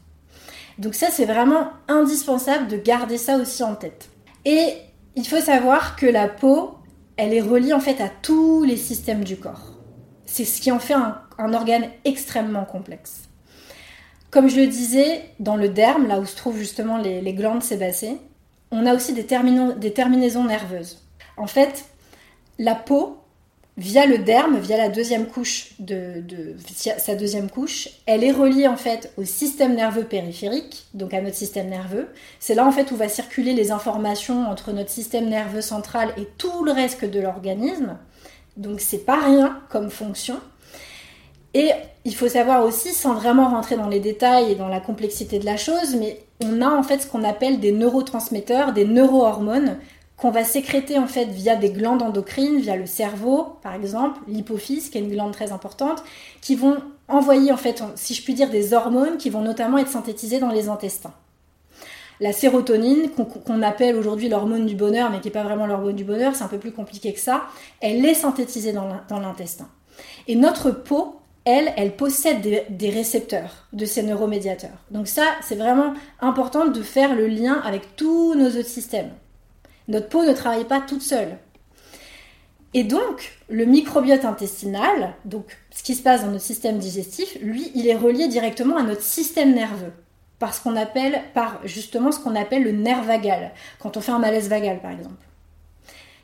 Donc 0.80 0.96
ça, 0.96 1.08
c'est 1.12 1.26
vraiment 1.26 1.70
indispensable 1.88 2.68
de 2.68 2.78
garder 2.78 3.18
ça 3.18 3.38
aussi 3.38 3.64
en 3.64 3.76
tête. 3.76 4.10
Et 4.46 4.74
il 5.16 5.28
faut 5.28 5.42
savoir 5.42 5.96
que 5.96 6.06
la 6.06 6.28
peau, 6.28 6.76
elle 7.18 7.34
est 7.34 7.42
reliée 7.42 7.74
en 7.74 7.80
fait 7.80 8.02
à 8.02 8.10
tous 8.10 8.64
les 8.64 8.78
systèmes 8.78 9.24
du 9.24 9.38
corps. 9.38 9.74
C'est 10.26 10.46
ce 10.46 10.62
qui 10.62 10.72
en 10.72 10.80
fait 10.80 10.94
un 10.94 11.22
un 11.38 11.54
organe 11.54 11.90
extrêmement 12.04 12.66
complexe. 12.66 13.24
Comme 14.32 14.50
je 14.50 14.60
le 14.60 14.68
disais, 14.68 15.24
dans 15.40 15.56
le 15.56 15.70
derme, 15.70 16.08
là 16.08 16.20
où 16.20 16.26
se 16.26 16.36
trouvent 16.36 16.58
justement 16.58 16.98
les, 16.98 17.34
glandes 17.34 17.64
sébacées, 17.64 18.18
on 18.72 18.86
a 18.86 18.94
aussi 18.94 19.14
des, 19.14 19.26
terminaisons 19.26 20.44
nerveuses. 20.44 21.02
En 21.38 21.48
fait, 21.48 21.86
la 22.60 22.76
peau 22.76 23.18
via 23.78 24.06
le 24.06 24.20
derme, 24.20 24.58
via 24.58 24.78
la 24.78 24.90
couche 25.26 25.74
de, 25.80 26.24
sa 26.98 27.16
deuxième 27.16 27.50
couche, 27.50 27.90
elle 28.06 28.24
est 28.24 28.32
reliée 28.32 28.68
en 28.68 28.78
fait 28.78 29.14
au 29.18 29.24
système 29.24 29.76
nerveux 29.76 30.06
périphérique, 30.06 30.86
donc 30.94 31.14
à 31.14 31.22
notre 31.22 31.36
système 31.36 31.70
nerveux. 31.70 32.08
C'est 32.40 32.56
là 32.56 32.66
en 32.66 32.72
fait 32.72 32.92
où 32.92 32.96
va 32.96 33.10
circuler 33.10 33.54
les 33.54 33.72
informations 33.72 34.50
entre 34.50 34.72
notre 34.72 34.90
système 34.90 35.28
nerveux 35.30 35.62
central 35.62 36.14
et 36.18 36.28
tout 36.38 36.64
le 36.64 36.72
reste 36.72 37.06
de 37.06 37.20
l'organisme. 37.20 37.98
Donc 38.56 38.80
c'est 38.80 39.06
pas 39.06 39.20
rien 39.20 39.60
comme 39.70 39.90
fonction. 39.90 40.40
Et 41.56 41.72
il 42.04 42.14
faut 42.14 42.28
savoir 42.28 42.66
aussi, 42.66 42.90
sans 42.90 43.14
vraiment 43.14 43.50
rentrer 43.50 43.78
dans 43.78 43.88
les 43.88 44.02
détails 44.02 44.52
et 44.52 44.56
dans 44.56 44.68
la 44.68 44.82
complexité 44.82 45.40
de 45.40 45.46
la 45.46 45.56
chose, 45.56 45.96
mais 45.96 46.20
on 46.44 46.62
a 46.62 46.68
en 46.68 46.84
fait 46.84 47.00
ce 47.00 47.08
qu'on 47.08 47.24
appelle 47.24 47.62
des 47.62 47.72
neurotransmetteurs, 47.72 48.74
des 48.74 48.84
neurohormones 48.84 49.78
qu'on 50.18 50.32
va 50.32 50.44
sécréter 50.44 51.00
en 51.00 51.08
fait 51.08 51.26
via 51.26 51.56
des 51.56 51.70
glandes 51.70 52.02
endocrines, 52.02 52.60
via 52.60 52.76
le 52.76 52.86
cerveau 52.86 53.56
par 53.64 53.74
exemple, 53.74 54.20
l'hypophyse 54.28 54.90
qui 54.90 54.98
est 54.98 55.02
une 55.02 55.10
glande 55.10 55.32
très 55.32 55.54
importante, 55.54 56.04
qui 56.42 56.56
vont 56.56 56.76
envoyer 57.08 57.54
en 57.54 57.58
fait, 57.58 57.82
si 57.96 58.14
je 58.14 58.22
puis 58.22 58.34
dire, 58.34 58.50
des 58.50 58.74
hormones 58.74 59.16
qui 59.16 59.30
vont 59.30 59.42
notamment 59.42 59.78
être 59.78 59.90
synthétisées 59.90 60.40
dans 60.40 60.52
les 60.52 60.68
intestins. 60.68 61.14
La 62.20 62.34
sérotonine, 62.34 63.12
qu'on 63.46 63.62
appelle 63.62 63.96
aujourd'hui 63.96 64.28
l'hormone 64.28 64.66
du 64.66 64.76
bonheur, 64.76 65.10
mais 65.10 65.22
qui 65.22 65.28
n'est 65.28 65.34
pas 65.34 65.44
vraiment 65.44 65.68
l'hormone 65.68 65.96
du 65.96 66.04
bonheur, 66.04 66.36
c'est 66.36 66.44
un 66.44 66.50
peu 66.50 66.60
plus 66.60 66.74
compliqué 66.74 67.14
que 67.14 67.20
ça, 67.20 67.44
elle 67.80 68.06
est 68.06 68.14
synthétisée 68.14 68.74
dans 68.74 69.20
l'intestin. 69.20 69.70
Et 70.28 70.36
notre 70.36 70.72
peau, 70.72 71.16
elle, 71.46 71.72
elle 71.78 71.96
possède 71.96 72.42
des, 72.70 72.90
récepteurs 72.90 73.68
de 73.72 73.86
ces 73.86 74.02
neuromédiateurs. 74.02 74.84
Donc 74.90 75.08
ça, 75.08 75.26
c'est 75.42 75.56
vraiment 75.56 75.94
important 76.20 76.66
de 76.66 76.82
faire 76.82 77.16
le 77.16 77.28
lien 77.28 77.62
avec 77.64 77.96
tous 77.96 78.34
nos 78.34 78.50
autres 78.50 78.68
systèmes. 78.68 79.12
Notre 79.88 80.10
peau 80.10 80.24
ne 80.24 80.34
travaille 80.34 80.66
pas 80.66 80.82
toute 80.82 81.04
seule. 81.04 81.38
Et 82.74 82.84
donc, 82.84 83.32
le 83.48 83.66
microbiote 83.66 84.26
intestinal, 84.26 85.14
donc 85.24 85.46
ce 85.70 85.84
qui 85.84 85.94
se 85.94 86.02
passe 86.02 86.26
dans 86.26 86.32
notre 86.32 86.44
système 86.44 86.80
digestif, 86.80 87.38
lui, 87.42 87.72
il 87.76 87.88
est 87.88 87.96
relié 87.96 88.28
directement 88.28 88.78
à 88.78 88.84
notre 88.84 89.04
système 89.04 89.54
nerveux. 89.54 89.94
Par 90.40 90.54
appelle, 90.76 91.22
par 91.34 91.62
justement 91.64 92.12
ce 92.12 92.20
qu'on 92.20 92.36
appelle 92.36 92.64
le 92.64 92.72
nerf 92.72 93.04
vagal, 93.04 93.52
quand 93.80 93.96
on 93.96 94.02
fait 94.02 94.12
un 94.12 94.20
malaise 94.20 94.50
vagal 94.50 94.82
par 94.82 94.92
exemple. 94.92 95.16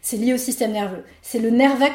C'est 0.01 0.17
lié 0.17 0.34
au 0.34 0.38
système 0.38 0.72
nerveux. 0.72 1.03
C'est 1.22 1.39
le 1.39 1.51
nerf 1.51 1.77
vague 1.77 1.93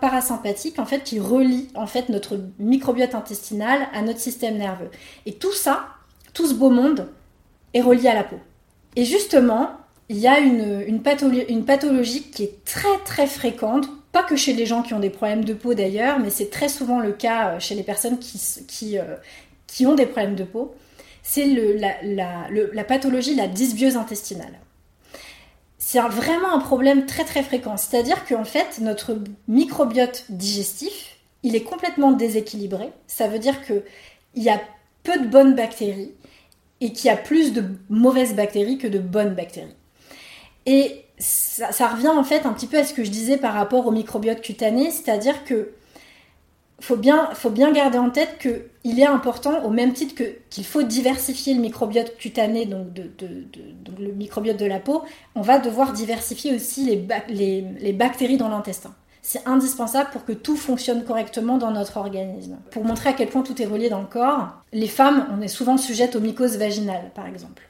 parasympathique 0.00 0.78
en 0.78 0.84
fait 0.84 1.02
qui 1.02 1.18
relie 1.18 1.68
en 1.74 1.86
fait 1.86 2.08
notre 2.08 2.38
microbiote 2.58 3.14
intestinal 3.14 3.88
à 3.94 4.02
notre 4.02 4.20
système 4.20 4.58
nerveux. 4.58 4.90
Et 5.24 5.34
tout 5.34 5.52
ça, 5.52 5.86
tout 6.34 6.46
ce 6.46 6.54
beau 6.54 6.70
monde 6.70 7.08
est 7.74 7.80
relié 7.80 8.08
à 8.08 8.14
la 8.14 8.24
peau. 8.24 8.38
Et 8.96 9.04
justement, 9.04 9.70
il 10.08 10.18
y 10.18 10.28
a 10.28 10.40
une, 10.40 10.84
une, 10.86 11.64
pathologie 11.64 12.22
qui 12.24 12.44
est 12.44 12.64
très 12.64 12.98
très 13.04 13.26
fréquente, 13.26 13.86
pas 14.12 14.22
que 14.22 14.36
chez 14.36 14.52
les 14.52 14.66
gens 14.66 14.82
qui 14.82 14.92
ont 14.92 15.00
des 15.00 15.08
problèmes 15.08 15.44
de 15.44 15.54
peau 15.54 15.72
d'ailleurs, 15.72 16.18
mais 16.18 16.28
c'est 16.28 16.50
très 16.50 16.68
souvent 16.68 17.00
le 17.00 17.12
cas 17.12 17.52
euh, 17.52 17.60
chez 17.60 17.74
les 17.74 17.82
personnes 17.82 18.18
qui, 18.18 18.38
qui, 18.68 18.98
euh, 18.98 19.16
qui 19.66 19.86
ont 19.86 19.94
des 19.94 20.04
problèmes 20.04 20.34
de 20.34 20.44
peau, 20.44 20.74
c'est 21.22 21.46
la, 21.46 21.94
la, 22.02 22.48
la, 22.50 22.84
pathologie, 22.84 23.34
la 23.34 23.48
dysbiose 23.48 23.96
intestinale. 23.96 24.52
C'est 25.84 25.98
vraiment 25.98 26.52
un 26.54 26.60
problème 26.60 27.06
très 27.06 27.24
très 27.24 27.42
fréquent, 27.42 27.76
c'est-à-dire 27.76 28.24
qu'en 28.24 28.44
fait 28.44 28.78
notre 28.80 29.18
microbiote 29.48 30.26
digestif, 30.28 31.16
il 31.42 31.56
est 31.56 31.64
complètement 31.64 32.12
déséquilibré, 32.12 32.92
ça 33.08 33.26
veut 33.26 33.40
dire 33.40 33.56
qu'il 33.66 33.82
y 34.36 34.48
a 34.48 34.60
peu 35.02 35.18
de 35.18 35.26
bonnes 35.26 35.56
bactéries 35.56 36.12
et 36.80 36.92
qu'il 36.92 37.06
y 37.06 37.10
a 37.10 37.16
plus 37.16 37.52
de 37.52 37.64
mauvaises 37.90 38.36
bactéries 38.36 38.78
que 38.78 38.86
de 38.86 39.00
bonnes 39.00 39.34
bactéries. 39.34 39.74
Et 40.66 41.04
ça, 41.18 41.88
revient 41.88 42.08
en 42.08 42.22
fait 42.22 42.46
un 42.46 42.52
petit 42.52 42.68
peu 42.68 42.78
à 42.78 42.84
ce 42.84 42.94
que 42.94 43.02
je 43.02 43.10
disais 43.10 43.36
par 43.36 43.52
rapport 43.52 43.84
au 43.84 43.90
microbiote 43.90 44.40
cutané, 44.40 44.92
c'est-à-dire 44.92 45.44
que 45.44 45.72
faut 46.82 46.96
bien, 46.96 47.30
faut 47.34 47.50
bien 47.50 47.72
garder 47.72 47.98
en 47.98 48.10
tête 48.10 48.38
qu'il 48.38 48.98
est 48.98 49.06
important, 49.06 49.62
au 49.64 49.70
même 49.70 49.92
titre 49.92 50.16
que, 50.16 50.24
qu'il 50.50 50.64
faut 50.64 50.82
diversifier 50.82 51.54
le 51.54 51.60
microbiote 51.60 52.16
cutané, 52.16 52.66
donc, 52.66 52.88
le 54.00 54.12
microbiote 54.12 54.56
de 54.56 54.66
la 54.66 54.80
peau, 54.80 55.02
on 55.36 55.42
va 55.42 55.60
devoir 55.60 55.92
diversifier 55.92 56.54
aussi 56.54 56.84
les, 56.84 57.06
les, 57.28 57.64
les 57.78 57.92
bactéries 57.92 58.36
dans 58.36 58.48
l'intestin. 58.48 58.92
C'est 59.22 59.46
indispensable 59.46 60.10
pour 60.10 60.24
que 60.24 60.32
tout 60.32 60.56
fonctionne 60.56 61.04
correctement 61.04 61.56
dans 61.56 61.70
notre 61.70 61.98
organisme. 61.98 62.58
Pour 62.72 62.84
montrer 62.84 63.10
à 63.10 63.12
quel 63.12 63.28
point 63.28 63.42
tout 63.42 63.62
est 63.62 63.66
relié 63.66 63.88
dans 63.88 64.00
le 64.00 64.08
corps, 64.08 64.48
les 64.72 64.88
femmes, 64.88 65.28
on 65.32 65.40
est 65.40 65.46
souvent 65.48 65.76
sujettes 65.76 66.16
aux 66.16 66.20
mycoses 66.20 66.56
vaginales, 66.56 67.12
par 67.14 67.28
exemple. 67.28 67.62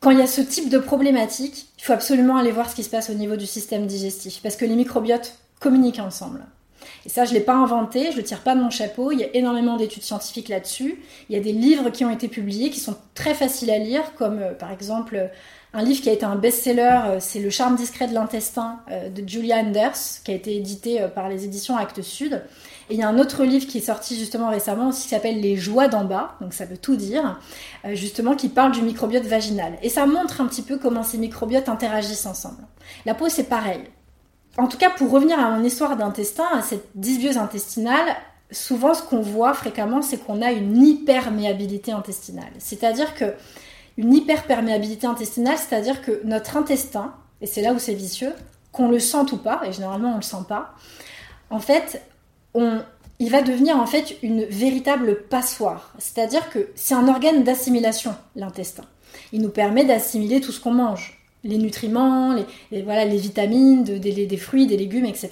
Quand 0.00 0.10
il 0.10 0.18
y 0.18 0.22
a 0.22 0.26
ce 0.26 0.40
type 0.40 0.68
de 0.68 0.78
problématique, 0.78 1.68
il 1.78 1.84
faut 1.84 1.92
absolument 1.92 2.36
aller 2.36 2.50
voir 2.50 2.68
ce 2.68 2.74
qui 2.74 2.82
se 2.82 2.90
passe 2.90 3.08
au 3.08 3.14
niveau 3.14 3.36
du 3.36 3.46
système 3.46 3.86
digestif, 3.86 4.40
parce 4.42 4.56
que 4.56 4.64
les 4.64 4.74
microbiotes 4.74 5.38
communiquent 5.60 6.00
ensemble. 6.00 6.44
Et 7.06 7.08
ça, 7.08 7.24
je 7.24 7.30
ne 7.30 7.38
l'ai 7.38 7.44
pas 7.44 7.54
inventé, 7.54 8.06
je 8.06 8.12
ne 8.12 8.16
le 8.16 8.22
tire 8.22 8.42
pas 8.42 8.54
de 8.54 8.60
mon 8.60 8.70
chapeau, 8.70 9.12
il 9.12 9.20
y 9.20 9.24
a 9.24 9.28
énormément 9.34 9.76
d'études 9.76 10.02
scientifiques 10.02 10.48
là-dessus. 10.48 11.02
Il 11.28 11.36
y 11.36 11.38
a 11.38 11.42
des 11.42 11.52
livres 11.52 11.90
qui 11.90 12.04
ont 12.04 12.10
été 12.10 12.28
publiés 12.28 12.70
qui 12.70 12.80
sont 12.80 12.96
très 13.14 13.34
faciles 13.34 13.70
à 13.70 13.78
lire, 13.78 14.14
comme 14.16 14.38
euh, 14.40 14.52
par 14.52 14.72
exemple 14.72 15.30
un 15.76 15.82
livre 15.82 16.00
qui 16.00 16.08
a 16.08 16.12
été 16.12 16.24
un 16.24 16.36
best-seller, 16.36 17.00
euh, 17.06 17.16
c'est 17.18 17.40
Le 17.40 17.50
charme 17.50 17.74
discret 17.74 18.06
de 18.06 18.14
l'intestin 18.14 18.78
euh, 18.90 19.08
de 19.08 19.28
Julia 19.28 19.56
Anders, 19.56 20.22
qui 20.24 20.30
a 20.30 20.34
été 20.34 20.56
édité 20.56 21.04
par 21.14 21.28
les 21.28 21.44
éditions 21.44 21.76
Actes 21.76 22.02
Sud. 22.02 22.42
Et 22.90 22.94
il 22.94 23.00
y 23.00 23.02
a 23.02 23.08
un 23.08 23.18
autre 23.18 23.44
livre 23.44 23.66
qui 23.66 23.78
est 23.78 23.86
sorti 23.86 24.18
justement 24.18 24.50
récemment 24.50 24.88
aussi 24.88 25.04
qui 25.04 25.08
s'appelle 25.08 25.40
Les 25.40 25.56
joies 25.56 25.88
d'en 25.88 26.04
bas, 26.04 26.36
donc 26.40 26.52
ça 26.52 26.66
veut 26.66 26.76
tout 26.76 26.96
dire, 26.96 27.40
euh, 27.84 27.94
justement 27.94 28.36
qui 28.36 28.48
parle 28.48 28.72
du 28.72 28.82
microbiote 28.82 29.24
vaginal. 29.24 29.78
Et 29.82 29.88
ça 29.88 30.06
montre 30.06 30.40
un 30.40 30.46
petit 30.46 30.62
peu 30.62 30.78
comment 30.78 31.02
ces 31.02 31.18
microbiotes 31.18 31.68
interagissent 31.68 32.26
ensemble. 32.26 32.62
La 33.06 33.14
peau 33.14 33.28
c'est 33.28 33.44
pareil. 33.48 33.80
En 34.56 34.68
tout 34.68 34.78
cas, 34.78 34.90
pour 34.90 35.10
revenir 35.10 35.38
à 35.38 35.50
mon 35.50 35.64
histoire 35.64 35.96
d'intestin, 35.96 36.46
à 36.52 36.62
cette 36.62 36.86
dysbiose 36.94 37.38
intestinale, 37.38 38.16
souvent 38.50 38.94
ce 38.94 39.02
qu'on 39.02 39.20
voit 39.20 39.52
fréquemment, 39.54 40.00
c'est 40.00 40.18
qu'on 40.18 40.42
a 40.42 40.52
une 40.52 40.80
hyperméabilité 40.84 41.92
intestinale. 41.92 42.52
C'est-à-dire 42.58 43.14
que 43.14 43.34
une 43.96 44.14
hyperperméabilité 44.14 45.06
intestinale, 45.06 45.56
c'est-à-dire 45.56 46.02
que 46.02 46.20
notre 46.24 46.56
intestin, 46.56 47.14
et 47.40 47.46
c'est 47.46 47.62
là 47.62 47.72
où 47.72 47.78
c'est 47.78 47.94
vicieux, 47.94 48.32
qu'on 48.72 48.88
le 48.88 48.98
sente 48.98 49.32
ou 49.32 49.36
pas, 49.36 49.62
et 49.64 49.72
généralement 49.72 50.12
on 50.12 50.16
le 50.16 50.22
sent 50.22 50.44
pas, 50.48 50.74
en 51.50 51.60
fait, 51.60 52.02
il 52.54 53.30
va 53.30 53.42
devenir 53.42 53.76
en 53.76 53.86
fait 53.86 54.16
une 54.22 54.44
véritable 54.44 55.22
passoire. 55.28 55.92
C'est-à-dire 55.98 56.50
que 56.50 56.70
c'est 56.74 56.94
un 56.94 57.08
organe 57.08 57.44
d'assimilation, 57.44 58.14
l'intestin. 58.34 58.84
Il 59.32 59.42
nous 59.42 59.50
permet 59.50 59.84
d'assimiler 59.84 60.40
tout 60.40 60.52
ce 60.52 60.60
qu'on 60.60 60.72
mange, 60.72 61.23
les 61.44 61.58
nutriments, 61.58 62.34
les, 62.70 62.82
voilà, 62.82 63.04
les 63.04 63.18
vitamines, 63.18 63.84
des, 63.84 64.36
fruits, 64.36 64.66
des 64.66 64.76
légumes, 64.76 65.04
etc. 65.04 65.30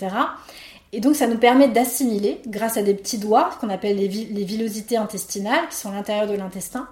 Et 0.92 1.00
donc 1.00 1.16
ça 1.16 1.26
nous 1.26 1.38
permet 1.38 1.68
d'assimiler 1.68 2.40
grâce 2.46 2.76
à 2.76 2.82
des 2.82 2.94
petits 2.94 3.18
doigts, 3.18 3.50
qu'on 3.60 3.70
appelle 3.70 3.96
les, 3.96 4.08
villosités 4.08 4.96
intestinales, 4.96 5.68
qui 5.70 5.76
sont 5.76 5.90
à 5.90 5.94
l'intérieur 5.94 6.26
de 6.26 6.34
l'intestin. 6.34 6.86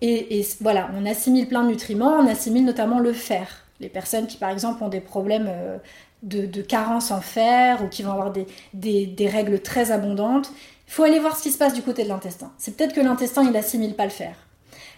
Et, 0.00 0.44
voilà, 0.60 0.90
on 0.96 1.06
assimile 1.06 1.48
plein 1.48 1.62
de 1.64 1.68
nutriments, 1.68 2.18
on 2.18 2.26
assimile 2.26 2.64
notamment 2.64 2.98
le 2.98 3.12
fer. 3.12 3.64
Les 3.80 3.88
personnes 3.88 4.26
qui 4.26 4.36
par 4.36 4.50
exemple 4.50 4.82
ont 4.82 4.88
des 4.88 5.00
problèmes 5.00 5.48
euh, 5.48 5.78
de, 6.22 6.62
carence 6.62 7.12
en 7.12 7.20
fer 7.20 7.82
ou 7.84 7.88
qui 7.88 8.02
vont 8.02 8.12
avoir 8.12 8.32
des, 8.32 9.28
règles 9.28 9.60
très 9.60 9.92
abondantes. 9.92 10.50
Il 10.88 10.92
faut 10.92 11.04
aller 11.04 11.18
voir 11.18 11.36
ce 11.36 11.44
qui 11.44 11.52
se 11.52 11.58
passe 11.58 11.74
du 11.74 11.82
côté 11.82 12.02
de 12.02 12.08
l'intestin. 12.08 12.52
C'est 12.58 12.76
peut-être 12.76 12.94
que 12.94 13.00
l'intestin, 13.00 13.44
il 13.48 13.56
assimile 13.56 13.94
pas 13.94 14.04
le 14.04 14.10
fer. 14.10 14.34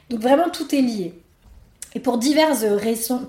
Donc 0.09 0.21
vraiment, 0.21 0.49
tout 0.49 0.75
est 0.75 0.81
lié. 0.81 1.15
Et 1.95 2.01
pour 2.01 2.19
diverses 2.19 2.65
raisons, 2.65 3.27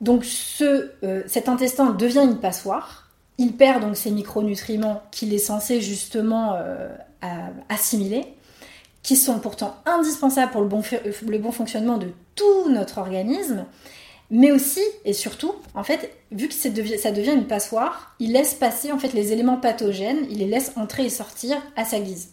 donc 0.00 0.26
euh, 0.60 1.22
cet 1.26 1.48
intestin 1.48 1.90
devient 1.90 2.24
une 2.24 2.38
passoire. 2.38 3.10
Il 3.38 3.56
perd 3.56 3.82
donc 3.82 3.96
ces 3.96 4.10
micronutriments 4.10 5.02
qu'il 5.10 5.34
est 5.34 5.38
censé 5.38 5.80
justement 5.80 6.54
euh, 6.54 6.88
assimiler, 7.68 8.24
qui 9.02 9.16
sont 9.16 9.40
pourtant 9.40 9.76
indispensables 9.86 10.52
pour 10.52 10.62
le 10.62 10.68
bon, 10.68 10.82
le 11.26 11.38
bon 11.38 11.52
fonctionnement 11.52 11.98
de 11.98 12.08
tout 12.34 12.70
notre 12.70 12.98
organisme. 12.98 13.66
Mais 14.30 14.52
aussi 14.52 14.80
et 15.04 15.12
surtout, 15.12 15.54
en 15.74 15.84
fait, 15.84 16.10
vu 16.32 16.48
que 16.48 16.54
ça 16.54 16.70
devient 16.70 17.34
une 17.34 17.46
passoire, 17.46 18.14
il 18.18 18.32
laisse 18.32 18.54
passer 18.54 18.90
en 18.90 18.98
fait 18.98 19.12
les 19.12 19.32
éléments 19.32 19.58
pathogènes, 19.58 20.26
il 20.30 20.38
les 20.38 20.46
laisse 20.46 20.72
entrer 20.76 21.04
et 21.04 21.10
sortir 21.10 21.56
à 21.76 21.84
sa 21.84 22.00
guise. 22.00 22.30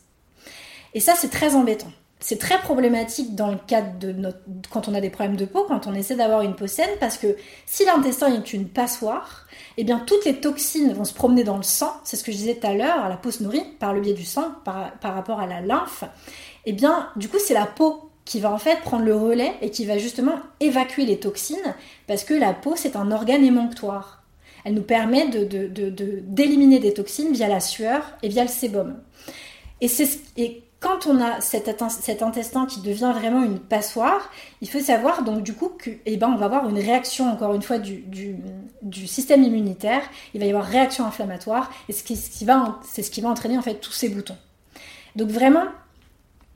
Et 0.93 0.99
ça, 0.99 1.15
c'est 1.15 1.29
très 1.29 1.55
embêtant. 1.55 1.91
C'est 2.23 2.37
très 2.37 2.59
problématique 2.59 3.35
dans 3.35 3.49
le 3.49 3.57
cadre 3.67 3.97
de 3.99 4.11
notre... 4.11 4.37
quand 4.69 4.87
on 4.87 4.93
a 4.93 5.01
des 5.01 5.09
problèmes 5.09 5.35
de 5.35 5.45
peau, 5.45 5.65
quand 5.67 5.87
on 5.87 5.93
essaie 5.93 6.15
d'avoir 6.15 6.43
une 6.43 6.55
peau 6.55 6.67
saine, 6.67 6.91
parce 6.99 7.17
que 7.17 7.35
si 7.65 7.83
l'intestin 7.83 8.33
est 8.33 8.53
une 8.53 8.69
passoire, 8.69 9.47
eh 9.77 9.83
bien 9.83 9.99
toutes 9.99 10.23
les 10.25 10.35
toxines 10.39 10.93
vont 10.93 11.03
se 11.03 11.15
promener 11.15 11.43
dans 11.43 11.57
le 11.57 11.63
sang. 11.63 11.91
C'est 12.03 12.17
ce 12.17 12.23
que 12.23 12.31
je 12.31 12.37
disais 12.37 12.55
tout 12.55 12.67
à 12.67 12.73
l'heure. 12.73 13.09
La 13.09 13.17
peau 13.17 13.31
se 13.31 13.41
nourrit 13.41 13.63
par 13.79 13.93
le 13.93 14.01
biais 14.01 14.13
du 14.13 14.23
sang, 14.23 14.51
par, 14.63 14.91
par 14.99 15.15
rapport 15.15 15.39
à 15.39 15.47
la 15.47 15.61
lymphe. 15.61 16.03
Eh 16.65 16.73
bien, 16.73 17.09
du 17.15 17.27
coup, 17.27 17.39
c'est 17.39 17.55
la 17.55 17.65
peau 17.65 18.11
qui 18.23 18.39
va 18.39 18.51
en 18.51 18.59
fait 18.59 18.79
prendre 18.81 19.03
le 19.03 19.15
relais 19.15 19.53
et 19.61 19.71
qui 19.71 19.85
va 19.85 19.97
justement 19.97 20.39
évacuer 20.59 21.05
les 21.05 21.19
toxines 21.19 21.75
parce 22.07 22.23
que 22.23 22.33
la 22.33 22.53
peau 22.53 22.75
c'est 22.75 22.95
un 22.95 23.11
organe 23.11 23.43
émonctoire. 23.43 24.23
Elle 24.63 24.75
nous 24.75 24.83
permet 24.83 25.27
d'éliminer 25.27 26.77
de, 26.77 26.83
de, 26.83 26.87
des 26.87 26.93
toxines 26.93 27.33
via 27.33 27.47
la 27.47 27.59
sueur 27.59 28.03
et 28.21 28.29
via 28.29 28.43
le 28.43 28.49
sébum. 28.49 29.01
Et, 29.81 29.89
et 30.37 30.63
quand 30.81 31.05
on 31.05 31.21
a 31.21 31.39
cet, 31.41 31.81
intestin 31.83 32.65
qui 32.65 32.81
devient 32.81 33.13
vraiment 33.15 33.43
une 33.43 33.59
passoire, 33.59 34.31
il 34.61 34.69
faut 34.69 34.79
savoir 34.79 35.23
donc 35.23 35.43
du 35.43 35.53
coup 35.53 35.69
que, 35.69 35.91
eh 36.07 36.17
ben, 36.17 36.27
on 36.27 36.37
va 36.37 36.45
avoir 36.45 36.67
une 36.67 36.79
réaction 36.79 37.31
encore 37.31 37.53
une 37.53 37.61
fois 37.61 37.77
du, 37.77 38.03
système 39.05 39.43
immunitaire. 39.43 40.01
Il 40.33 40.39
va 40.39 40.47
y 40.47 40.49
avoir 40.49 40.65
réaction 40.65 41.05
inflammatoire 41.05 41.71
et 41.87 41.93
ce 41.93 42.03
qui, 42.03 42.45
va, 42.45 42.79
c'est 42.83 43.03
ce 43.03 43.11
qui 43.11 43.21
va 43.21 43.29
entraîner 43.29 43.59
en 43.59 43.61
fait 43.61 43.75
tous 43.75 43.91
ces 43.91 44.09
boutons. 44.09 44.37
Donc 45.15 45.29
vraiment, 45.29 45.65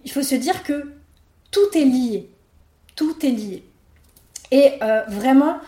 il 0.04 0.12
faut 0.12 0.24
se 0.24 0.36
dire 0.36 0.64
que 0.64 0.92
tout 1.52 1.78
est 1.78 1.86
lié, 1.86 2.28
tout 2.96 3.24
est 3.24 3.30
lié. 3.32 3.64
Et 4.50 4.72
euh, 4.82 5.04
vraiment, 5.08 5.60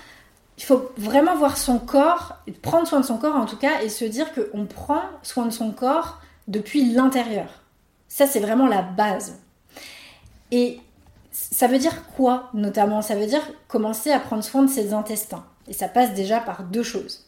il 0.57 0.63
faut 0.63 0.91
vraiment 0.97 1.35
voir 1.35 1.57
son 1.57 1.77
corps, 1.77 2.37
prendre 2.63 2.87
soin 2.87 3.01
de 3.01 3.05
son 3.05 3.19
corps 3.19 3.35
en 3.35 3.45
tout 3.45 3.57
cas, 3.57 3.83
et 3.83 3.89
se 3.89 4.05
dire 4.05 4.29
qu'on 4.33 4.65
prend 4.65 5.03
soin 5.21 5.45
de 5.45 5.51
son 5.51 5.71
corps 5.71 6.19
depuis 6.47 6.91
l'intérieur. 6.91 7.66
Ça, 8.07 8.27
c'est 8.27 8.39
vraiment 8.39 8.67
la 8.67 8.81
base. 8.81 9.39
Et 10.51 10.79
ça 11.31 11.67
veut 11.67 11.79
dire 11.79 12.07
quoi, 12.15 12.49
notamment? 12.53 13.01
Ça 13.01 13.15
veut 13.15 13.27
dire 13.27 13.41
commencer 13.67 14.11
à 14.11 14.19
prendre 14.19 14.43
soin 14.43 14.63
de 14.63 14.69
ses 14.69 14.93
intestins. 14.93 15.45
Et 15.67 15.73
ça 15.73 15.87
passe 15.87 16.13
déjà 16.13 16.39
par 16.39 16.63
deux 16.63 16.83
choses. 16.83 17.25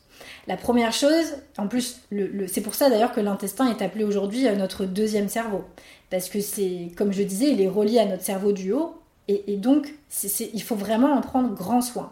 La 0.48 0.58
première 0.58 0.94
chose, 0.94 1.36
en 1.58 1.68
plus, 1.68 2.02
c'est 2.48 2.62
pour 2.62 2.74
ça 2.74 2.90
d'ailleurs 2.90 3.12
que 3.12 3.22
l'intestin 3.22 3.70
est 3.70 3.84
appelé 3.84 4.04
aujourd'hui 4.04 4.48
euh, 4.48 4.56
notre 4.56 4.86
deuxième 4.86 5.30
cerveau. 5.30 5.64
Parce 6.10 6.30
que 6.30 6.42
c'est, 6.42 6.92
comme 6.98 7.14
je 7.14 7.24
disais, 7.24 7.52
il 7.52 7.62
est 7.62 7.68
relié 7.68 8.00
à 8.00 8.06
notre 8.06 8.24
cerveau 8.24 8.52
du 8.52 8.72
haut. 8.72 8.96
Et, 9.28 9.58
donc, 9.58 9.94
il 10.24 10.64
faut 10.64 10.74
vraiment 10.74 11.14
en 11.14 11.22
prendre 11.22 11.54
grand 11.54 11.82
soin. 11.82 12.12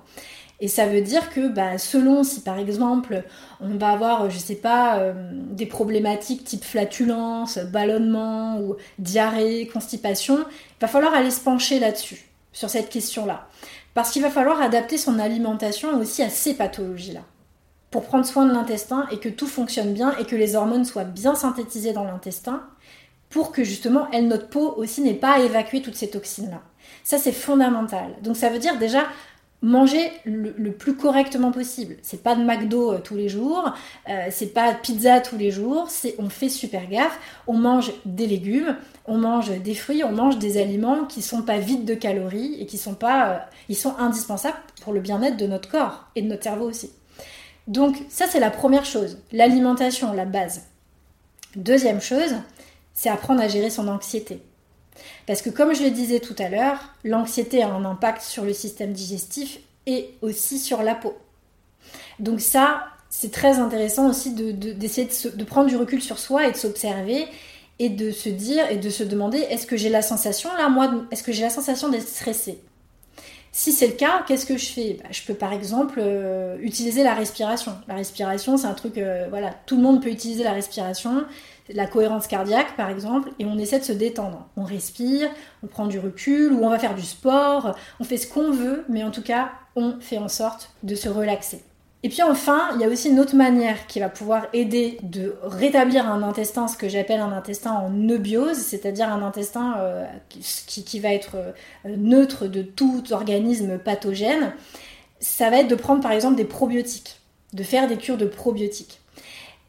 Et 0.60 0.68
ça 0.68 0.88
veut 0.88 1.02
dire 1.02 1.30
que 1.30 1.48
bah, 1.48 1.78
selon 1.78 2.24
si 2.24 2.42
par 2.42 2.58
exemple 2.58 3.24
on 3.62 3.78
va 3.78 3.90
avoir, 3.90 4.30
je 4.30 4.40
sais 4.40 4.56
pas, 4.56 4.98
euh, 4.98 5.14
des 5.52 5.68
problématiques 5.68 6.44
type 6.44 6.64
flatulence, 6.64 7.60
ballonnement 7.60 8.60
ou 8.60 8.76
diarrhée, 8.98 9.68
constipation, 9.68 10.40
il 10.40 10.82
va 10.82 10.88
falloir 10.88 11.14
aller 11.14 11.32
se 11.32 11.42
pencher 11.42 11.80
là-dessus, 11.80 12.26
sur 12.54 12.70
cette 12.70 12.90
question-là. 12.90 13.48
Parce 13.94 14.12
qu'il 14.12 14.22
va 14.22 14.30
falloir 14.30 14.62
adapter 14.62 14.98
son 14.98 15.20
alimentation 15.20 16.00
aussi 16.00 16.24
à 16.24 16.30
ces 16.30 16.56
pathologies-là. 16.56 17.22
Pour 17.92 18.04
prendre 18.04 18.26
soin 18.26 18.46
de 18.46 18.52
l'intestin 18.52 19.08
et 19.12 19.18
que 19.18 19.30
tout 19.30 19.48
fonctionne 19.48 19.94
bien 19.94 20.16
et 20.18 20.26
que 20.26 20.36
les 20.36 20.56
hormones 20.56 20.86
soient 20.86 21.04
bien 21.04 21.36
synthétisées 21.36 21.94
dans 21.94 22.04
l'intestin, 22.04 22.64
pour 23.30 23.52
que 23.52 23.64
justement, 23.64 24.08
elle, 24.12 24.28
notre 24.28 24.50
peau 24.50 24.74
aussi, 24.78 25.02
n'ait 25.02 25.14
pas 25.14 25.34
à 25.34 25.40
évacuer 25.40 25.82
toutes 25.82 25.96
ces 25.96 26.10
toxines-là. 26.10 26.62
Ça, 27.04 27.18
c'est 27.18 27.32
fondamental. 27.32 28.16
Donc 28.24 28.38
ça 28.38 28.50
veut 28.50 28.60
dire 28.60 28.78
déjà 28.78 29.04
manger 29.62 30.12
le, 30.24 30.72
plus 30.72 30.96
correctement 30.96 31.52
possible. 31.52 31.96
C'est 32.04 32.22
pas 32.22 32.36
de 32.36 32.44
McDo 32.44 32.94
euh, 32.94 33.00
tous 33.00 33.16
les 33.16 33.28
jours, 33.28 33.74
euh, 34.08 34.28
c'est 34.30 34.54
pas 34.54 34.74
de 34.74 34.80
pizza 34.80 35.20
tous 35.20 35.38
les 35.38 35.50
jours, 35.52 35.90
c'est 35.90 36.16
on 36.20 36.30
fait 36.30 36.50
super 36.50 36.88
gaffe, 36.88 37.20
on 37.48 37.54
mange 37.54 37.92
des 38.06 38.28
légumes, 38.28 38.78
on 39.06 39.18
mange 39.18 39.50
des 39.50 39.74
fruits, 39.74 40.04
on 40.04 40.12
mange 40.12 40.38
des 40.38 40.62
aliments 40.62 41.06
qui 41.06 41.22
sont 41.22 41.42
pas 41.42 41.58
vides 41.58 41.86
de 41.86 41.96
calories 41.96 42.56
et 42.60 42.66
qui 42.68 42.78
sont 42.78 42.94
pas 42.94 43.30
euh, 43.30 43.38
ils 43.70 43.76
sont 43.76 43.96
indispensables 43.98 44.58
pour 44.82 44.94
le 44.94 45.00
bien-être 45.00 45.38
de 45.38 45.48
notre 45.48 45.70
corps 45.70 46.06
et 46.16 46.22
de 46.22 46.28
notre 46.28 46.44
cerveau 46.44 46.66
aussi. 46.66 46.92
Donc 47.68 47.98
ça 48.10 48.28
c'est 48.28 48.40
la 48.40 48.52
première 48.52 48.86
chose, 48.86 49.18
l'alimentation, 49.32 50.14
la 50.14 50.26
base. 50.26 50.68
Deuxième 51.56 52.02
chose, 52.02 52.36
c'est 52.94 53.10
apprendre 53.10 53.42
à 53.42 53.48
gérer 53.48 53.72
son 53.72 53.88
anxiété. 53.88 54.42
Parce 55.25 55.42
que 55.42 55.50
comme 55.50 55.74
je 55.74 55.84
le 55.84 55.92
disais 55.92 56.20
tout 56.20 56.36
à 56.39 56.50
l'heure, 56.50 56.94
l'anxiété 57.04 57.63
a 57.63 57.70
un 57.70 57.86
impact 57.86 58.22
sur 58.22 58.44
le 58.44 58.54
système 58.54 58.94
digestif 58.94 59.60
et 59.86 60.12
aussi 60.22 60.60
sur 60.60 60.84
la 60.84 60.96
peau. 60.96 61.18
Donc 62.20 62.42
ça, 62.42 62.88
c'est 63.10 63.32
très 63.32 63.60
intéressant 63.60 64.10
aussi 64.10 64.34
d'essayer 64.34 65.08
de, 65.08 65.44
prendre 65.44 65.68
du 65.68 65.77
recul 65.77 66.01
sur 66.01 66.20
soi 66.20 66.48
et 66.48 66.51
de 66.51 66.58
s'observer 66.58 67.25
et 67.80 67.89
de 67.89 68.12
se 68.12 68.30
dire 68.30 68.70
et 68.70 68.77
de 68.77 68.89
se 68.89 69.04
demander 69.04 69.38
est-ce 69.38 69.68
que 69.68 69.77
j'ai 69.77 69.89
la 69.89 70.01
sensation 70.01 70.50
là 70.58 70.68
moi 70.68 70.92
est-ce 71.12 71.24
que 71.24 71.32
j'ai 71.32 71.44
la 71.44 71.50
sensation 71.50 71.89
d'être 71.89 72.08
stressée? 72.08 72.60
Si 73.54 73.72
c'est 73.72 73.88
le 73.88 73.94
cas, 73.94 74.24
qu'est-ce 74.27 74.46
que 74.46 74.58
je 74.58 74.68
fais? 74.68 74.98
Bah, 75.01 75.10
Je 75.10 75.24
peux 75.24 75.34
par 75.34 75.51
exemple 75.51 76.00
euh, 76.00 76.58
utiliser 76.62 77.04
la 77.04 77.16
respiration. 77.16 77.75
La 77.88 77.96
respiration, 77.96 78.56
c'est 78.56 78.68
un 78.68 78.75
truc, 78.75 79.00
euh, 79.00 79.25
voilà, 79.32 79.51
tout 79.66 79.77
le 79.77 79.82
monde 79.82 80.04
peut 80.04 80.12
utiliser 80.12 80.44
la 80.44 80.51
respiration 80.51 81.25
la 81.69 81.88
cohérence 81.88 82.27
cardiaque 82.27 82.75
par 82.75 82.89
exemple, 82.89 83.29
et 83.39 83.45
on 83.45 83.57
essaie 83.57 83.79
de 83.79 83.83
se 83.83 83.93
détendre. 83.93 84.47
On 84.55 84.63
respire, 84.63 85.29
on 85.63 85.67
prend 85.67 85.88
du 85.88 86.00
recul, 86.00 86.53
ou 86.53 86.63
on 86.63 86.69
va 86.69 86.79
faire 86.79 86.95
du 86.95 87.03
sport, 87.03 87.75
on 88.00 88.03
fait 88.03 88.17
ce 88.17 88.27
qu'on 88.27 88.51
veut, 88.51 88.86
mais 88.89 89.03
en 89.03 89.12
tout 89.12 89.24
cas, 89.24 89.51
on 89.75 90.00
fait 90.00 90.17
en 90.17 90.27
sorte 90.27 90.71
de 90.83 90.95
se 90.95 91.09
relaxer. 91.09 91.63
Et 92.03 92.09
puis 92.09 92.21
enfin, 92.21 92.69
il 92.75 92.81
y 92.81 92.83
a 92.83 92.88
aussi 92.88 93.09
une 93.09 93.19
autre 93.19 93.36
manière 93.36 93.88
qui 93.88 93.99
va 93.99 94.08
pouvoir 94.08 94.47
aider 94.53 94.99
de 95.01 95.36
rétablir 95.43 96.10
un 96.10 96.21
intestin, 96.21 96.67
ce 96.67 96.77
que 96.77 96.88
j'appelle 96.88 97.19
un 97.19 97.32
intestin 97.32 97.71
en 97.71 97.91
eubiose, 97.91 98.58
c'est-à-dire 98.58 99.10
un 99.10 99.23
intestin 99.23 99.75
euh, 99.80 100.06
qui, 100.30 100.99
va 100.99 101.12
être 101.12 101.36
euh, 101.36 101.51
neutre 101.97 102.47
de 102.47 102.62
tout 102.62 103.03
organisme 103.12 103.80
pathogène. 103.80 104.53
Ça 105.19 105.49
va 105.49 105.58
être 105.58 105.67
de 105.67 105.75
prendre 105.75 106.01
par 106.01 106.12
exemple 106.12 106.36
des 106.36 106.45
probiotiques, 106.45 107.19
de 107.53 107.63
faire 107.63 107.88
des 107.88 107.97
cures 107.97 108.17
de 108.17 108.27
probiotiques. 108.27 109.01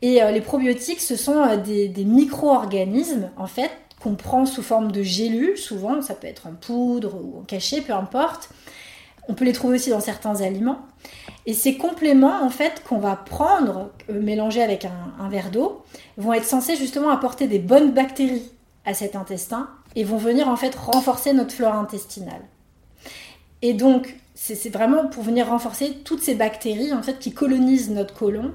Et 0.02 0.22
euh, 0.22 0.30
les 0.30 0.40
probiotiques, 0.40 1.00
ce 1.00 1.16
sont 1.16 1.42
euh, 1.42 1.56
des, 1.56 2.04
micro-organismes, 2.04 3.30
en 3.36 3.46
fait, 3.46 3.70
qu'on 4.00 4.14
prend 4.14 4.46
sous 4.46 4.62
forme 4.62 4.92
de 4.92 5.02
gélules, 5.02 5.58
souvent, 5.58 6.00
ça 6.02 6.14
peut 6.14 6.28
être 6.28 6.46
en 6.46 6.52
poudre 6.52 7.16
ou 7.16 7.40
en 7.40 7.42
cachet, 7.42 7.80
peu 7.80 7.92
importe. 7.92 8.50
On 9.28 9.34
peut 9.34 9.44
les 9.44 9.52
trouver 9.52 9.76
aussi 9.76 9.90
dans 9.90 10.00
certains 10.00 10.40
aliments. 10.40 10.78
Et 11.46 11.52
ces 11.52 11.76
compléments, 11.76 12.42
en 12.42 12.50
fait, 12.50 12.82
qu'on 12.88 12.98
va 12.98 13.16
prendre, 13.16 13.90
euh, 14.08 14.20
mélanger 14.20 14.62
avec 14.62 14.84
un, 14.84 15.28
verre 15.28 15.50
d'eau, 15.50 15.82
vont 16.16 16.32
être 16.32 16.44
censés 16.44 16.76
justement 16.76 17.10
apporter 17.10 17.48
des 17.48 17.58
bonnes 17.58 17.92
bactéries 17.92 18.50
à 18.84 18.94
cet 18.94 19.16
intestin 19.16 19.68
et 19.96 20.04
vont 20.04 20.16
venir 20.16 20.48
en 20.48 20.56
fait 20.56 20.74
renforcer 20.74 21.32
notre 21.32 21.52
flore 21.52 21.74
intestinale. 21.74 22.42
Et 23.60 23.74
donc, 23.74 24.16
c'est 24.34 24.72
vraiment 24.72 25.08
pour 25.08 25.24
venir 25.24 25.48
renforcer 25.48 25.94
toutes 26.04 26.22
ces 26.22 26.36
bactéries 26.36 26.92
en 26.92 27.02
fait 27.02 27.18
qui 27.18 27.32
colonisent 27.32 27.90
notre 27.90 28.14
côlon 28.14 28.52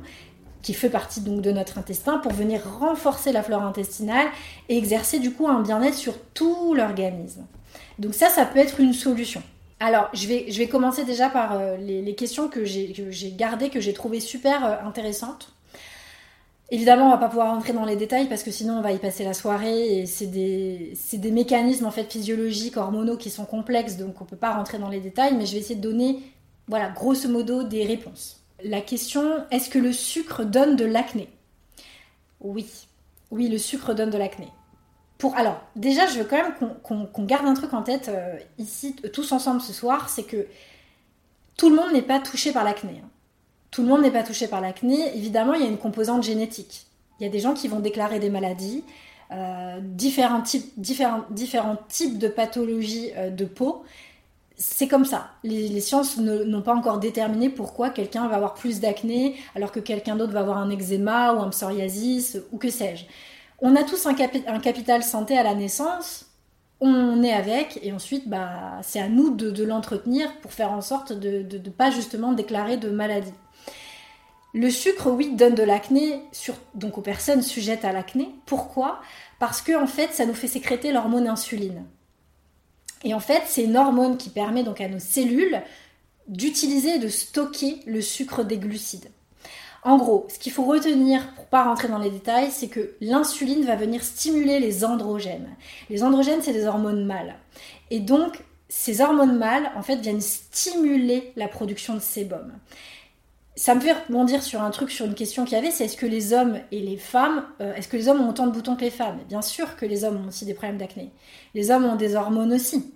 qui 0.64 0.74
fait 0.74 0.90
partie 0.90 1.22
donc 1.22 1.42
de 1.42 1.52
notre 1.52 1.78
intestin 1.78 2.18
pour 2.18 2.32
venir 2.32 2.62
renforcer 2.80 3.32
la 3.32 3.44
flore 3.44 3.64
intestinale 3.64 4.28
et 4.70 4.78
exercer 4.78 5.20
du 5.20 5.32
coup 5.32 5.48
un 5.48 5.62
bien-être 5.62 5.94
sur 5.94 6.18
tout 6.34 6.74
l'organisme. 6.74 7.46
Donc 8.00 8.16
ça, 8.16 8.30
ça 8.30 8.46
peut 8.46 8.60
être 8.60 8.80
une 8.80 8.94
solution. 8.94 9.44
Alors, 9.80 10.10
je 10.14 10.28
vais, 10.28 10.46
je 10.50 10.58
vais 10.58 10.68
commencer 10.68 11.04
déjà 11.04 11.30
par 11.30 11.58
euh, 11.60 11.76
les, 11.76 12.16
questions 12.16 12.48
que 12.48 12.64
j'ai 12.64 13.34
gardées, 13.38 13.70
que 13.70 13.82
j'ai 13.82 13.94
trouvées 13.94 14.22
super 14.22 14.66
euh, 14.66 14.88
intéressantes. 14.88 15.50
Évidemment, 16.72 17.08
on 17.08 17.12
va 17.12 17.18
pas 17.18 17.28
pouvoir 17.28 17.54
rentrer 17.54 17.74
dans 17.74 17.84
les 17.84 17.98
détails 17.98 18.30
parce 18.30 18.42
que 18.42 18.50
sinon 18.50 18.78
on 18.78 18.82
va 18.82 18.94
y 18.94 18.98
passer 18.98 19.26
la 19.26 19.34
soirée 19.34 20.00
et 20.00 20.06
c'est 20.06 20.28
des, 20.28 20.94
des, 21.12 21.32
mécanismes 21.32 21.86
en 21.86 21.92
fait 21.92 22.10
physiologiques, 22.10 22.78
hormonaux 22.78 23.18
qui 23.18 23.30
sont 23.30 23.46
complexes, 23.46 23.98
donc 23.98 24.22
on 24.22 24.26
peut 24.26 24.38
pas 24.38 24.54
rentrer 24.54 24.80
dans 24.80 24.90
les 24.90 25.02
détails, 25.02 25.36
mais 25.36 25.46
je 25.46 25.52
vais 25.52 25.60
essayer 25.60 25.76
de 25.76 25.82
donner, 25.82 26.24
voilà, 26.68 26.90
grosso 26.90 27.28
modo, 27.28 27.64
des 27.64 27.86
réponses 27.86 28.43
la 28.64 28.82
question 28.82 29.46
est-ce 29.52 29.70
que 29.70 29.80
le 29.80 29.94
sucre 29.94 30.44
donne 30.44 30.76
de 30.76 30.86
l'acné? 30.86 31.30
Oui, 32.42 32.68
oui, 33.32 33.50
le 33.50 33.58
sucre 33.58 33.94
donne 33.94 34.10
de 34.10 34.18
l'acné. 34.18 34.48
Pour, 35.18 35.38
alors, 35.38 35.62
déjà, 35.76 36.08
je 36.08 36.20
veux 36.20 36.26
quand 36.26 36.36
même 36.36 36.54
qu'on 36.84 37.24
garde 37.24 37.46
un 37.46 37.54
truc 37.54 37.74
en 37.74 37.82
tête 37.82 38.10
euh, 38.10 38.38
ici, 38.58 38.96
tous 39.14 39.32
ensemble 39.32 39.62
ce 39.62 39.72
soir, 39.72 40.10
c'est 40.10 40.24
que 40.24 40.48
tout 41.58 41.70
le 41.70 41.76
monde 41.76 41.94
n'est 41.94 42.02
pas 42.02 42.20
touché 42.20 42.52
par 42.52 42.64
l'acné. 42.64 43.02
Hein. 43.04 43.10
Tout 43.72 43.84
le 43.84 43.88
monde 43.88 44.02
n'est 44.02 44.12
pas 44.12 44.24
touché 44.24 44.48
par 44.48 44.62
l'acné. 44.62 45.16
Évidemment, 45.16 45.54
il 45.54 45.62
y 45.62 45.66
a 45.66 45.70
une 45.70 45.78
composante 45.78 46.24
génétique. 46.24 46.88
Il 47.20 47.24
y 47.24 47.26
a 47.26 47.30
des 47.30 47.40
gens 47.40 47.54
qui 47.54 47.68
vont 47.68 47.80
déclarer 47.80 48.20
des 48.20 48.30
maladies, 48.30 48.84
euh, 49.32 49.80
différents, 49.82 50.42
types, 50.42 50.78
de 50.78 52.28
pathologies 52.28 53.12
euh, 53.16 53.30
de 53.30 53.46
peau 53.46 53.84
c'est 54.66 54.88
comme 54.88 55.04
ça. 55.04 55.32
Les, 55.44 55.82
sciences 55.82 56.18
n'ont 56.18 56.62
pas 56.62 56.74
encore 56.74 57.00
déterminé 57.00 57.50
pourquoi 57.50 57.90
quelqu'un 57.90 58.28
va 58.30 58.38
avoir 58.38 58.54
plus 58.54 58.80
d'acné 58.80 59.36
alors 59.56 59.74
que 59.74 59.82
quelqu'un 59.82 60.16
d'autre 60.16 60.32
va 60.32 60.40
avoir 60.40 60.58
un 60.58 60.70
eczéma 60.70 61.34
ou 61.34 61.42
un 61.42 61.50
psoriasis 61.50 62.40
ou 62.52 62.58
que 62.58 62.70
sais-je. 62.70 63.04
On 63.60 63.76
a 63.76 63.84
tous 63.84 64.06
un, 64.08 64.14
capital 64.14 65.04
santé 65.04 65.38
à 65.38 65.44
la 65.44 65.54
naissance, 65.54 66.28
on 66.80 67.24
est 67.24 67.34
avec 67.34 67.80
et 67.84 67.92
ensuite 67.92 68.30
bah, 68.30 68.80
c'est 68.84 69.02
à 69.02 69.10
nous 69.10 69.36
de, 69.36 69.64
l'entretenir 69.64 70.34
pour 70.40 70.54
faire 70.54 70.72
en 70.72 70.82
sorte 70.82 71.12
de 71.12 71.46
ne 71.58 71.70
pas 71.70 71.92
justement 71.92 72.32
déclarer 72.32 72.78
de 72.78 72.90
maladie. 72.90 73.34
Le 74.54 74.70
sucre, 74.70 75.10
oui, 75.10 75.36
donne 75.36 75.56
de 75.56 75.64
l'acné, 75.64 76.22
donc 76.76 76.98
aux 76.98 77.02
personnes 77.02 77.42
sujettes 77.42 77.86
à 77.86 77.92
l'acné. 77.92 78.30
Pourquoi? 78.46 79.02
Parce 79.40 79.62
que 79.62 79.76
en 79.76 79.88
fait, 79.88 80.14
ça 80.14 80.26
nous 80.26 80.36
fait 80.36 80.48
sécréter 80.48 80.92
l'hormone 80.92 81.28
insuline. 81.28 81.84
Et 83.04 83.14
en 83.14 83.20
fait, 83.20 83.44
c'est 83.48 83.64
une 83.64 83.78
hormone 83.78 84.18
qui 84.18 84.30
permet 84.30 84.64
donc 84.64 84.82
à 84.82 84.88
nos 84.88 85.00
cellules 85.00 85.62
d'utiliser 86.28 86.96
et 86.96 87.00
de 87.00 87.10
stocker 87.10 87.80
le 87.86 88.02
sucre 88.02 88.44
des 88.44 88.58
glucides. 88.58 89.10
En 89.84 89.98
gros, 89.98 90.26
ce 90.30 90.40
qu'il 90.40 90.54
faut 90.54 90.64
retenir 90.64 91.34
pour 91.34 91.46
pas 91.46 91.66
rentrer 91.66 91.90
dans 91.90 91.98
les 92.00 92.10
détails, 92.10 92.52
c'est 92.52 92.70
que 92.70 92.96
l'insuline 93.02 93.66
va 93.66 93.76
venir 93.76 94.02
stimuler 94.02 94.60
les 94.60 94.86
androgènes. 94.86 95.50
Les 95.90 96.04
androgènes, 96.04 96.42
c'est 96.42 96.54
des 96.54 96.66
hormones 96.66 97.06
mâles. 97.06 97.36
Et 97.92 98.00
donc, 98.00 98.44
ces 98.70 99.02
hormones 99.02 99.38
mâles, 99.38 99.70
en 99.76 99.82
fait, 99.82 99.98
viennent 99.98 100.22
stimuler 100.22 101.34
la 101.36 101.50
production 101.50 101.96
de 101.96 102.00
sébum. 102.00 102.54
Ça 103.56 103.76
me 103.76 103.80
fait 103.80 103.94
rebondir 103.94 104.42
sur 104.42 104.62
un 104.62 104.72
truc, 104.72 104.90
sur 104.90 105.06
une 105.06 105.14
question 105.14 105.46
qu'il 105.46 105.54
y 105.54 105.60
avait, 105.60 105.70
c'est 105.70 105.86
est-ce 105.86 105.98
que 105.98 106.08
les 106.08 106.34
hommes 106.34 106.60
et 106.72 106.80
les 106.80 106.98
femmes, 106.98 107.46
euh, 107.62 107.74
est-ce 107.76 107.88
que 107.88 107.98
les 107.98 108.08
hommes 108.08 108.22
ont 108.22 108.30
autant 108.30 108.48
de 108.48 108.52
boutons 108.52 108.76
que 108.76 108.82
les 108.82 108.90
femmes? 108.90 109.20
Bien 109.30 109.44
sûr 109.44 109.76
que 109.76 109.86
les 109.86 110.04
hommes 110.04 110.24
ont 110.26 110.28
aussi 110.30 110.46
des 110.46 110.56
problèmes 110.56 110.80
d'acné. 110.80 111.12
Les 111.54 111.70
hommes 111.70 111.86
ont 111.86 111.96
des 111.96 112.16
hormones 112.16 112.52
aussi. 112.52 112.94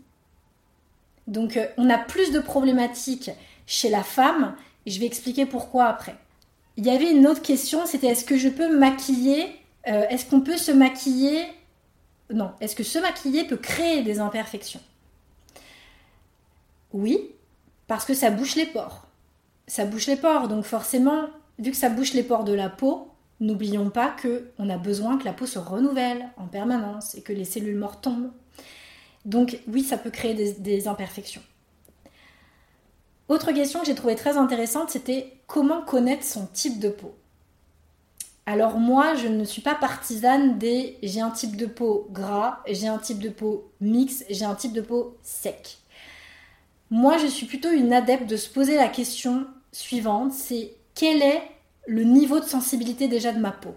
Donc 1.28 1.58
euh, 1.58 1.68
on 1.78 1.90
a 1.90 2.00
plus 2.00 2.32
de 2.32 2.40
problématiques 2.40 3.30
chez 3.68 3.90
la 3.90 4.04
femme, 4.04 4.56
et 4.86 4.92
je 4.92 5.00
vais 5.00 5.06
expliquer 5.06 5.46
pourquoi 5.46 5.86
après. 5.86 6.16
Il 6.78 6.86
y 6.86 6.90
avait 6.90 7.12
une 7.12 7.28
autre 7.28 7.42
question, 7.42 7.86
c'était 7.86 8.08
est-ce 8.08 8.26
que 8.26 8.38
je 8.38 8.50
peux 8.50 8.76
maquiller 8.76 9.48
euh, 9.88 10.08
Est-ce 10.10 10.26
qu'on 10.26 10.42
peut 10.42 10.58
se 10.58 10.72
maquiller? 10.72 11.46
Non, 12.34 12.52
est-ce 12.62 12.76
que 12.76 12.84
se 12.84 12.98
maquiller 12.98 13.44
peut 13.44 13.58
créer 13.58 14.02
des 14.02 14.20
imperfections? 14.20 14.82
Oui, 16.94 17.30
parce 17.88 18.06
que 18.06 18.14
ça 18.14 18.32
bouche 18.32 18.56
les 18.56 18.66
pores 18.66 19.07
ça 19.68 19.86
bouche 19.86 20.08
les 20.08 20.16
pores. 20.16 20.48
Donc 20.48 20.64
forcément, 20.64 21.26
vu 21.60 21.72
que 21.72 21.78
ça 21.78 21.90
bouche 21.90 22.14
les 22.14 22.24
pores 22.24 22.44
de 22.44 22.54
la 22.54 22.70
peau, 22.70 23.12
n'oublions 23.40 23.90
pas 23.90 24.10
que 24.10 24.52
on 24.58 24.70
a 24.70 24.78
besoin 24.78 25.18
que 25.18 25.26
la 25.26 25.34
peau 25.34 25.46
se 25.46 25.60
renouvelle 25.60 26.30
en 26.38 26.48
permanence 26.48 27.16
et 27.16 27.22
que 27.22 27.34
les 27.34 27.46
cellules 27.46 27.78
mortes 27.78 28.04
tombent. 28.04 28.32
Donc 29.26 29.60
oui, 29.68 29.84
ça 29.84 29.98
peut 29.98 30.10
créer 30.10 30.54
des, 30.54 30.88
imperfections. 30.88 31.44
Autre 33.28 33.52
question 33.52 33.82
que 33.82 33.86
j'ai 33.86 33.96
trouvée 33.96 34.16
très 34.16 34.38
intéressante, 34.38 34.90
c'était 34.90 35.34
comment 35.48 35.82
connaître 35.82 36.24
son 36.24 36.46
type 36.46 36.80
de 36.80 36.88
peau? 36.88 37.14
Alors 38.46 38.78
moi, 38.78 39.16
je 39.16 39.28
ne 39.28 39.44
suis 39.44 39.62
pas 39.62 39.76
partisane 39.76 40.58
des 40.58 40.98
j'ai 41.04 41.20
un 41.20 41.32
type 41.32 41.58
de 41.58 41.66
peau 41.66 42.08
gras, 42.12 42.64
j'ai 42.68 42.88
un 42.88 42.98
type 42.98 43.20
de 43.20 43.28
peau 43.28 43.70
mixte, 43.82 44.26
j'ai 44.30 44.46
un 44.46 44.56
type 44.56 44.72
de 44.72 44.80
peau 44.80 45.18
sec. 45.22 45.80
Moi, 46.90 47.18
je 47.18 47.28
suis 47.28 47.46
plutôt 47.46 47.70
une 47.70 47.92
adepte 47.92 48.30
de 48.30 48.38
se 48.38 48.48
poser 48.48 48.78
la 48.78 48.88
question 48.88 49.46
suivante, 49.78 50.34
c'est 50.34 50.74
quel 50.96 51.22
est 51.22 51.42
le 51.86 52.04
niveau 52.04 52.40
de 52.40 52.46
sensibilité 52.46 53.08
déjà 53.08 53.32
de 53.32 53.40
ma 53.40 53.52
peau? 53.52 53.76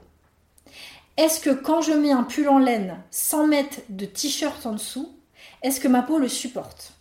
Est-ce 1.16 1.40
que 1.40 1.50
quand 1.50 1.82
je 1.82 1.92
mets 1.92 2.12
un 2.12 2.22
pull 2.22 2.48
en 2.48 2.58
laine 2.58 2.96
sans 3.10 3.46
mettre 3.46 3.78
de 3.88 4.06
t-shirt 4.06 4.64
en 4.64 4.72
dessous, 4.72 5.12
est-ce 5.62 5.80
que 5.80 5.88
ma 5.88 6.02
peau 6.02 6.18
le 6.18 6.28
supporte? 6.28 6.94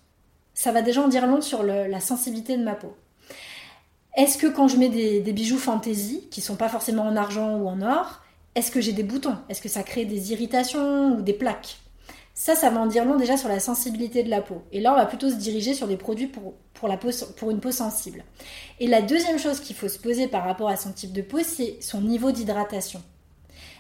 Ça 0.54 0.72
va 0.72 0.82
déjà 0.82 1.02
en 1.02 1.08
dire 1.08 1.26
long 1.26 1.42
sur 1.42 1.64
la 1.64 2.00
sensibilité 2.02 2.58
de 2.58 2.64
ma 2.64 2.76
peau. 2.76 2.96
Est-ce 4.18 4.38
que 4.38 4.48
quand 4.48 4.68
je 4.68 4.76
mets 4.76 4.90
des, 4.90 5.32
bijoux 5.32 5.58
fantaisie, 5.58 6.28
qui 6.30 6.42
sont 6.42 6.58
pas 6.58 6.68
forcément 6.68 7.04
en 7.04 7.16
argent 7.16 7.58
ou 7.58 7.70
en 7.70 7.82
or, 7.82 8.22
est-ce 8.56 8.72
que 8.72 8.82
j'ai 8.82 8.92
des 8.92 9.04
boutons? 9.04 9.38
Est-ce 9.48 9.62
que 9.62 9.70
ça 9.70 9.84
crée 9.84 10.04
des 10.04 10.34
irritations 10.34 11.16
ou 11.16 11.22
des 11.22 11.32
plaques? 11.32 11.78
Ça, 12.40 12.56
ça 12.56 12.70
va 12.70 12.80
en 12.80 12.86
dire 12.86 13.04
long 13.04 13.18
déjà 13.18 13.36
sur 13.36 13.50
la 13.50 13.60
sensibilité 13.60 14.24
de 14.24 14.30
la 14.30 14.42
peau. 14.42 14.64
Et 14.72 14.80
là, 14.80 14.94
on 14.94 14.96
va 14.96 15.06
plutôt 15.06 15.30
se 15.30 15.36
diriger 15.36 15.74
sur 15.74 15.90
des 15.90 15.98
produits 15.98 16.28
pour, 16.28 16.54
une 17.52 17.60
peau 17.60 17.72
sensible. 17.72 18.24
Et 18.80 18.88
la 18.88 19.02
deuxième 19.02 19.38
chose 19.38 19.60
qu'il 19.60 19.76
faut 19.76 19.90
se 19.90 20.00
poser 20.00 20.30
par 20.30 20.46
rapport 20.46 20.70
à 20.70 20.78
son 20.78 20.94
type 20.94 21.12
de 21.12 21.22
peau, 21.22 21.40
c'est 21.44 21.76
son 21.82 22.00
niveau 22.00 22.32
d'hydratation. 22.32 23.04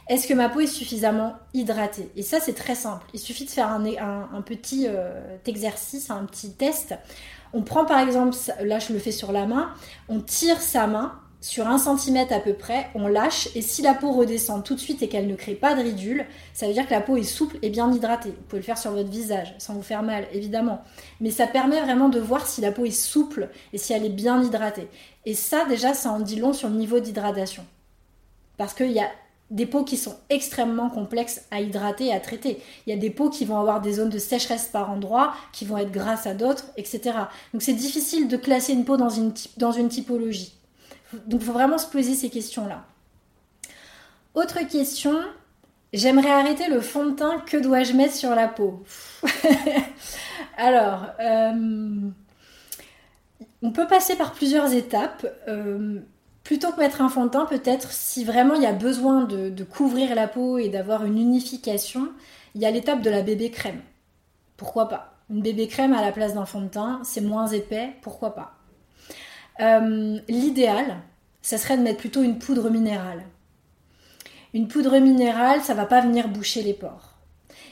Est-ce 0.10 0.28
que 0.28 0.34
ma 0.34 0.50
peau 0.50 0.60
est 0.60 0.68
suffisamment 0.68 1.36
hydratée? 1.54 2.10
Et 2.18 2.22
ça, 2.22 2.42
c'est 2.42 2.52
très 2.52 2.76
simple. 2.76 3.06
Il 3.14 3.22
suffit 3.22 3.46
de 3.46 3.50
faire 3.50 3.70
un, 3.70 3.86
un, 4.34 4.42
petit 4.42 4.88
euh, 4.90 5.38
exercice, 5.46 6.10
un 6.10 6.26
petit 6.26 6.52
test. 6.52 6.96
On 7.54 7.62
prend 7.62 7.86
par 7.86 8.00
exemple, 8.00 8.36
là 8.62 8.80
je 8.80 8.92
le 8.92 9.00
fais 9.00 9.14
sur 9.14 9.32
la 9.32 9.46
main, 9.46 9.74
on 10.10 10.20
tire 10.20 10.62
sa 10.62 10.86
main 10.86 11.18
sur 11.42 11.68
un 11.68 11.78
centimètre 11.78 12.34
à 12.34 12.40
peu 12.40 12.54
près, 12.54 12.90
on 12.96 13.08
lâche 13.08 13.48
et 13.56 13.62
si 13.62 13.82
la 13.82 13.94
peau 13.94 14.12
redescend 14.12 14.62
tout 14.62 14.76
de 14.76 14.80
suite 14.80 15.02
et 15.02 15.08
qu'elle 15.08 15.28
ne 15.28 15.36
crée 15.36 15.56
pas 15.56 15.74
de 15.74 15.82
ridules, 15.82 16.26
ça 16.54 16.68
veut 16.68 16.74
dire 16.74 16.86
que 16.86 16.94
la 16.94 17.00
peau 17.00 17.16
est 17.16 17.24
souple 17.24 17.58
et 17.62 17.70
bien 17.70 17.90
hydratée. 17.94 18.32
Vous 18.32 18.44
pouvez 18.50 18.60
le 18.62 18.66
faire 18.66 18.78
sur 18.78 18.92
votre 18.92 19.10
visage 19.10 19.56
sans 19.58 19.74
vous 19.74 19.82
faire 19.82 20.04
mal, 20.04 20.28
évidemment. 20.34 20.82
Mais 21.22 21.32
ça 21.32 21.48
permet 21.48 21.82
vraiment 21.82 22.10
de 22.10 22.20
voir 22.20 22.46
si 22.46 22.60
la 22.60 22.74
peau 22.74 22.84
est 22.84 22.92
souple 22.92 23.50
et 23.72 23.78
si 23.78 23.94
elle 23.94 24.06
est 24.06 24.10
bien 24.10 24.44
hydratée. 24.44 24.90
Et 25.26 25.34
ça, 25.34 25.64
déjà, 25.64 25.94
ça 25.94 26.12
en 26.12 26.20
dit 26.20 26.36
long 26.36 26.52
sur 26.52 26.68
le 26.68 26.76
niveau 26.76 27.00
d'hydratation. 27.00 27.66
Parce 28.58 28.74
qu'il 28.74 28.92
y 28.92 29.00
a 29.00 29.10
des 29.50 29.66
peaux 29.66 29.86
qui 29.86 29.96
sont 29.96 30.18
extrêmement 30.30 30.90
complexes 30.90 31.44
à 31.52 31.62
hydrater 31.62 32.08
et 32.08 32.14
à 32.14 32.20
traiter. 32.20 32.62
Il 32.86 32.94
y 32.94 32.98
a 32.98 33.00
des 33.00 33.10
peaux 33.10 33.30
qui 33.30 33.46
vont 33.46 33.58
avoir 33.58 33.80
des 33.80 33.94
zones 33.94 34.10
de 34.10 34.20
sécheresse 34.20 34.68
par 34.68 34.92
endroit, 34.92 35.34
qui 35.54 35.64
vont 35.64 35.78
être 35.78 35.92
grasses 35.92 36.28
à 36.28 36.34
d'autres, 36.34 36.66
etc. 36.76 37.14
Donc 37.54 37.62
c'est 37.62 37.74
difficile 37.74 38.28
de 38.28 38.36
classer 38.36 38.74
une 38.74 38.84
peau 38.84 38.98
dans 38.98 39.10
une 39.10 39.90
typologie. 39.90 40.59
Donc 41.14 41.42
il 41.42 41.46
faut 41.46 41.54
vraiment 41.54 41.78
se 41.78 41.88
poser 41.88 42.16
ces 42.16 42.30
questions-là. 42.30 42.84
Autre 44.36 44.60
question, 44.68 45.18
j'aimerais 45.94 46.32
arrêter 46.32 46.70
le 46.70 46.82
fond 46.82 47.06
de 47.06 47.16
teint, 47.16 47.40
que 47.40 47.58
dois-je 47.58 47.94
mettre 47.94 48.14
sur 48.14 48.36
la 48.36 48.48
peau? 48.48 48.84
Alors, 50.58 51.08
euh, 51.20 52.10
on 53.62 53.72
peut 53.72 53.88
passer 53.88 54.16
par 54.16 54.34
plusieurs 54.34 54.74
étapes. 54.74 55.26
Euh, 55.48 56.00
plutôt 56.44 56.72
que 56.72 56.80
mettre 56.80 57.02
un 57.02 57.10
fond 57.10 57.26
de 57.26 57.32
teint, 57.32 57.46
peut-être 57.46 57.92
si 57.92 58.24
vraiment 58.24 58.56
il 58.56 58.64
y 58.64 58.68
a 58.68 58.74
besoin 58.74 59.24
de, 59.24 59.50
de 59.50 59.64
couvrir 59.64 60.16
la 60.16 60.28
peau 60.28 60.58
et 60.58 60.70
d'avoir 60.70 61.06
une 61.06 61.18
unification, 61.18 62.10
il 62.56 62.62
y 62.62 62.66
a 62.66 62.72
l'étape 62.72 63.02
de 63.02 63.10
la 63.10 63.22
bébé 63.22 63.52
crème. 63.52 63.82
Pourquoi 64.58 64.90
pas? 64.90 65.14
Une 65.30 65.42
bébé 65.42 65.68
crème 65.68 65.94
à 65.94 66.02
la 66.02 66.12
place 66.12 66.34
d'un 66.34 66.46
fond 66.46 66.62
de 66.62 66.70
teint, 66.70 67.02
c'est 67.04 67.22
moins 67.22 67.48
épais, 67.48 67.96
pourquoi 68.02 68.34
pas? 68.36 68.59
Euh, 69.62 70.20
l'idéal, 70.28 70.98
ça 71.42 71.58
serait 71.58 71.78
de 71.78 71.84
mettre 71.84 72.00
plutôt 72.00 72.22
une 72.22 72.40
poudre 72.40 72.70
minérale. 72.70 73.24
Une 74.54 74.68
poudre 74.68 74.98
minérale, 75.00 75.62
ça 75.62 75.74
va 75.74 75.86
pas 75.86 76.02
venir 76.02 76.28
boucher 76.28 76.64
les 76.64 76.74
pores. 76.74 77.16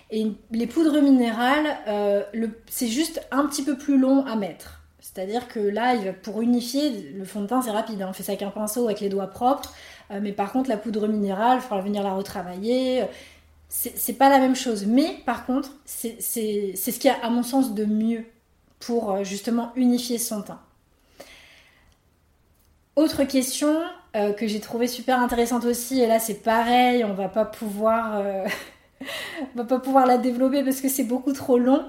Et 0.09 0.31
les 0.51 0.67
poudres 0.67 1.01
minérales, 1.01 1.77
euh, 1.87 2.23
c'est 2.67 2.87
juste 2.87 3.21
un 3.31 3.45
petit 3.45 3.63
peu 3.63 3.77
plus 3.77 3.97
long 3.97 4.25
à 4.25 4.35
mettre. 4.35 4.81
C'est-à-dire 4.99 5.47
que 5.47 5.59
là, 5.59 5.95
pour 6.23 6.41
unifier, 6.41 7.11
le 7.13 7.25
fond 7.25 7.41
de 7.41 7.47
teint, 7.47 7.61
c'est 7.61 7.71
rapide. 7.71 8.01
Hein. 8.01 8.07
On 8.09 8.13
fait 8.13 8.23
ça 8.23 8.33
avec 8.33 8.43
un 8.43 8.51
pinceau, 8.51 8.85
avec 8.85 8.99
les 8.99 9.09
doigts 9.09 9.27
propres. 9.27 9.73
Euh, 10.11 10.19
mais 10.21 10.31
par 10.31 10.51
contre, 10.51 10.69
la 10.69 10.77
poudre 10.77 11.07
minérale, 11.07 11.57
il 11.59 11.61
faudra 11.61 11.81
venir 11.81 12.03
la 12.03 12.13
retravailler. 12.13 13.05
C'est 13.69 14.13
pas 14.13 14.29
la 14.29 14.39
même 14.39 14.55
chose. 14.55 14.85
Mais 14.85 15.17
par 15.25 15.45
contre, 15.45 15.71
c'est 15.85 16.21
ce 16.21 16.99
qu'il 16.99 17.05
y 17.05 17.13
a, 17.13 17.25
à 17.25 17.29
mon 17.29 17.43
sens, 17.43 17.73
de 17.73 17.83
mieux 17.83 18.23
pour 18.79 19.23
justement 19.25 19.71
unifier 19.75 20.19
son 20.19 20.41
teint. 20.41 20.61
Autre 22.97 23.25
question 23.25 23.79
euh, 24.15 24.33
que 24.33 24.47
j'ai 24.47 24.59
trouvé 24.59 24.87
super 24.87 25.21
intéressante 25.21 25.65
aussi, 25.65 26.01
et 26.01 26.07
là 26.07 26.17
c'est 26.17 26.41
pareil, 26.41 27.03
on 27.03 27.13
va 27.13 27.29
pas 27.29 27.45
pouvoir, 27.45 28.17
euh, 28.17 28.43
va 29.55 29.65
pas 29.65 29.77
pouvoir 29.77 30.07
la 30.07 30.17
développer 30.17 30.63
parce 30.63 30.81
que 30.81 30.89
c'est 30.89 31.03
beaucoup 31.03 31.31
trop 31.31 31.59
long. 31.59 31.85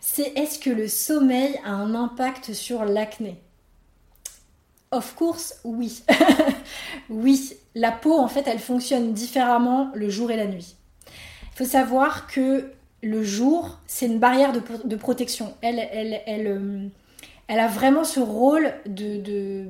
C'est 0.00 0.32
est-ce 0.38 0.58
que 0.58 0.70
le 0.70 0.88
sommeil 0.88 1.60
a 1.66 1.72
un 1.72 1.94
impact 1.94 2.54
sur 2.54 2.86
l'acné? 2.86 3.36
Of 4.90 5.16
course, 5.16 5.60
oui. 5.64 6.02
oui, 7.10 7.52
la 7.74 7.92
peau 7.92 8.18
en 8.18 8.28
fait 8.28 8.48
elle 8.48 8.58
fonctionne 8.58 9.12
différemment 9.12 9.90
le 9.94 10.08
jour 10.08 10.30
et 10.30 10.36
la 10.38 10.46
nuit. 10.46 10.76
Il 11.52 11.58
faut 11.58 11.70
savoir 11.70 12.26
que 12.26 12.72
le 13.02 13.22
jour 13.22 13.80
c'est 13.86 14.06
une 14.06 14.18
barrière 14.18 14.52
de, 14.54 14.96
protection. 14.96 15.52
Elle, 15.60 15.86
elle, 15.92 16.22
elle, 16.24 16.46
euh, 16.46 16.88
elle 17.48 17.60
a 17.60 17.66
vraiment 17.66 18.04
ce 18.04 18.20
rôle 18.20 18.72
de, 18.86 19.66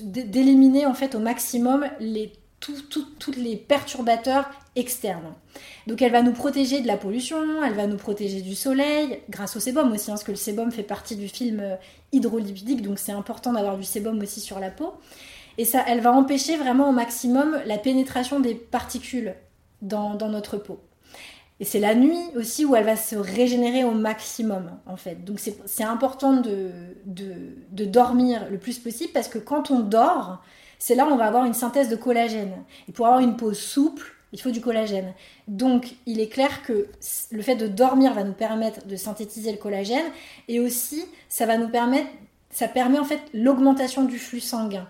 d'éliminer 0.00 0.86
en 0.86 0.94
fait 0.94 1.14
au 1.14 1.18
maximum 1.18 1.86
les, 1.98 2.32
tous 2.60 3.32
les 3.36 3.56
perturbateurs 3.56 4.48
externes. 4.76 5.34
Donc 5.86 6.02
elle 6.02 6.12
va 6.12 6.22
nous 6.22 6.32
protéger 6.32 6.80
de 6.80 6.86
la 6.86 6.98
pollution, 6.98 7.64
elle 7.64 7.72
va 7.72 7.86
nous 7.86 7.96
protéger 7.96 8.42
du 8.42 8.54
soleil, 8.54 9.20
grâce 9.30 9.56
au 9.56 9.60
sébum 9.60 9.90
aussi, 9.90 10.10
hein, 10.10 10.14
parce 10.14 10.24
que 10.24 10.32
le 10.32 10.36
sébum 10.36 10.70
fait 10.70 10.82
partie 10.82 11.16
du 11.16 11.28
film 11.28 11.60
euh, 11.60 11.76
hydrolipidique, 12.12 12.82
donc 12.82 12.98
c'est 12.98 13.12
important 13.12 13.52
d'avoir 13.52 13.78
du 13.78 13.84
sébum 13.84 14.20
aussi 14.20 14.40
sur 14.40 14.60
la 14.60 14.70
peau. 14.70 14.92
Et 15.58 15.64
ça, 15.64 15.84
elle 15.86 16.00
va 16.00 16.12
empêcher 16.12 16.56
vraiment 16.56 16.88
au 16.88 16.92
maximum 16.92 17.58
la 17.66 17.78
pénétration 17.78 18.40
des 18.40 18.54
particules 18.54 19.34
dans 19.82 20.16
notre 20.16 20.56
peau. 20.56 20.78
Et 21.62 21.64
c'est 21.64 21.78
la 21.78 21.94
nuit 21.94 22.18
aussi 22.34 22.64
où 22.64 22.74
elle 22.74 22.84
va 22.84 22.96
se 22.96 23.14
régénérer 23.14 23.84
au 23.84 23.92
maximum, 23.92 24.72
en 24.84 24.96
fait. 24.96 25.24
Donc 25.24 25.38
c'est 25.38 25.84
important 25.84 26.32
de, 26.32 26.72
dormir 27.84 28.48
le 28.50 28.58
plus 28.58 28.80
possible 28.80 29.12
parce 29.12 29.28
que 29.28 29.38
quand 29.38 29.70
on 29.70 29.78
dort, 29.78 30.42
c'est 30.80 30.96
là 30.96 31.06
où 31.06 31.10
on 31.10 31.16
va 31.16 31.26
avoir 31.26 31.44
une 31.44 31.54
synthèse 31.54 31.88
de 31.88 31.94
collagène. 31.94 32.52
Et 32.88 32.92
pour 32.92 33.06
avoir 33.06 33.20
une 33.20 33.36
peau 33.36 33.54
souple, 33.54 34.12
il 34.32 34.40
faut 34.40 34.50
du 34.50 34.60
collagène. 34.60 35.14
Donc 35.46 35.94
il 36.04 36.18
est 36.18 36.26
clair 36.26 36.64
que 36.64 36.88
le 37.30 37.42
fait 37.42 37.54
de 37.54 37.68
dormir 37.68 38.12
va 38.12 38.24
nous 38.24 38.32
permettre 38.32 38.84
de 38.84 38.96
synthétiser 38.96 39.52
le 39.52 39.58
collagène 39.58 40.06
et 40.48 40.58
aussi 40.58 41.04
ça 41.28 41.46
va 41.46 41.58
nous 41.58 41.68
permettre, 41.68 42.08
ça 42.50 42.66
permet 42.66 42.98
en 42.98 43.04
fait 43.04 43.20
l'augmentation 43.34 44.02
du 44.02 44.18
flux 44.18 44.40
sanguin. 44.40 44.88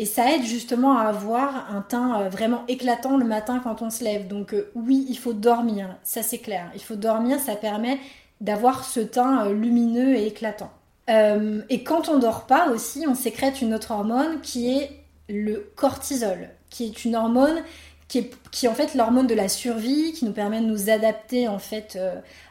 Et 0.00 0.06
ça 0.06 0.32
aide 0.32 0.44
justement 0.44 0.96
à 0.96 1.08
avoir 1.08 1.74
un 1.74 1.80
teint 1.80 2.20
euh, 2.20 2.28
vraiment 2.28 2.62
éclatant 2.68 3.16
le 3.16 3.24
matin 3.24 3.60
quand 3.62 3.82
on 3.82 3.90
se 3.90 4.04
lève. 4.04 4.28
Donc 4.28 4.54
euh, 4.54 4.70
oui, 4.76 5.04
il 5.08 5.18
faut 5.18 5.32
dormir, 5.32 5.96
ça 6.04 6.22
c'est 6.22 6.38
clair. 6.38 6.70
Il 6.74 6.80
faut 6.80 6.94
dormir, 6.94 7.40
ça 7.40 7.56
permet 7.56 7.98
d'avoir 8.40 8.84
ce 8.84 9.00
teint 9.00 9.46
euh, 9.46 9.52
lumineux 9.52 10.14
et 10.14 10.28
éclatant. 10.28 10.70
et 11.08 11.82
quand 11.84 12.08
on 12.08 12.18
dort 12.18 12.46
pas 12.46 12.68
aussi, 12.68 13.06
on 13.08 13.14
sécrète 13.14 13.60
une 13.62 13.74
autre 13.74 13.90
hormone 13.90 14.40
qui 14.42 14.70
est 14.70 14.90
le 15.28 15.72
cortisol, 15.74 16.50
qui 16.70 16.84
est 16.84 17.04
une 17.04 17.16
hormone 17.16 17.62
qui 18.08 18.18
est, 18.18 18.30
qui 18.50 18.66
en 18.68 18.74
fait 18.74 18.94
l'hormone 18.94 19.26
de 19.26 19.34
la 19.34 19.48
survie, 19.48 20.12
qui 20.12 20.24
nous 20.24 20.32
permet 20.32 20.60
de 20.60 20.66
nous 20.66 20.90
adapter 20.90 21.46
en 21.46 21.58
fait 21.58 21.98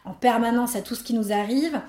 en 0.06 0.14
permanence 0.14 0.76
à 0.76 0.82
tout 0.82 0.96
ce 0.96 1.04
qui 1.04 1.14
nous 1.14 1.34
arrive 1.34 1.82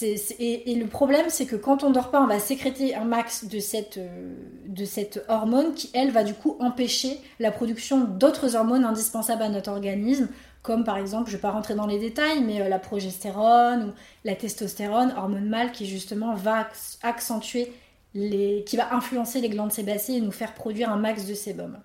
et, 0.00 0.74
le 0.74 0.86
problème, 0.86 1.26
c'est 1.28 1.46
que 1.46 1.56
quand 1.56 1.84
on 1.84 1.90
dort 1.90 2.10
pas, 2.10 2.20
on 2.22 2.26
va 2.26 2.38
sécréter 2.38 2.94
un 2.94 3.04
max 3.04 3.44
de 3.44 3.58
cette, 3.58 3.98
euh, 3.98 4.34
de 4.66 4.84
cette 4.84 5.24
hormone 5.28 5.74
qui, 5.74 5.90
elle, 5.94 6.10
va 6.10 6.24
du 6.24 6.34
coup 6.34 6.56
empêcher 6.60 7.20
la 7.38 7.50
production 7.50 8.04
d'autres 8.04 8.56
hormones 8.56 8.84
indispensables 8.84 9.42
à 9.42 9.48
notre 9.48 9.70
organisme, 9.70 10.28
comme 10.62 10.84
par 10.84 10.96
exemple, 10.96 11.26
je 11.26 11.32
ne 11.34 11.36
vais 11.38 11.42
pas 11.42 11.50
rentrer 11.50 11.74
dans 11.74 11.86
les 11.86 11.98
détails, 11.98 12.42
mais 12.42 12.60
euh, 12.60 12.68
la 12.68 12.78
progestérone 12.78 13.88
ou 13.88 13.92
la 14.24 14.34
testostérone, 14.34 15.14
hormone 15.16 15.48
mâle 15.48 15.72
qui 15.72 15.86
justement 15.86 16.34
va 16.34 16.68
accentuer 17.02 17.72
les, 18.14 18.64
qui 18.66 18.76
va 18.76 18.94
influencer 18.94 19.40
les 19.40 19.48
glandes 19.48 19.72
sébacées 19.72 20.14
et 20.14 20.20
nous 20.20 20.32
faire 20.32 20.54
produire 20.54 20.90
un 20.90 20.96
max 20.96 21.26
de 21.26 21.34
sébum. 21.34 21.78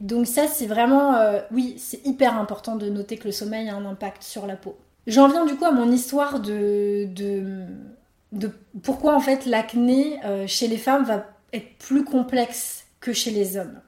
Donc 0.00 0.26
ça, 0.26 0.46
c'est 0.46 0.66
vraiment, 0.66 1.14
euh, 1.14 1.40
oui, 1.52 1.74
c'est 1.78 2.04
hyper 2.06 2.36
important 2.38 2.76
de 2.76 2.88
noter 2.88 3.16
que 3.16 3.24
le 3.24 3.32
sommeil 3.32 3.68
a 3.68 3.76
un 3.76 3.84
impact 3.84 4.22
sur 4.22 4.46
la 4.46 4.56
peau. 4.56 4.76
J'en 5.06 5.28
viens 5.28 5.44
du 5.44 5.54
coup 5.56 5.64
à 5.64 5.72
mon 5.72 5.90
histoire 5.92 6.40
de, 6.40 7.06
de, 7.12 8.50
pourquoi 8.82 9.14
en 9.14 9.20
fait 9.20 9.44
l'acné 9.44 10.18
euh, 10.24 10.46
chez 10.46 10.66
les 10.66 10.78
femmes 10.78 11.04
va 11.04 11.26
être 11.52 11.76
plus 11.78 12.04
complexe 12.04 12.86
que 13.00 13.12
chez 13.12 13.30
les 13.30 13.56
hommes. 13.56 13.80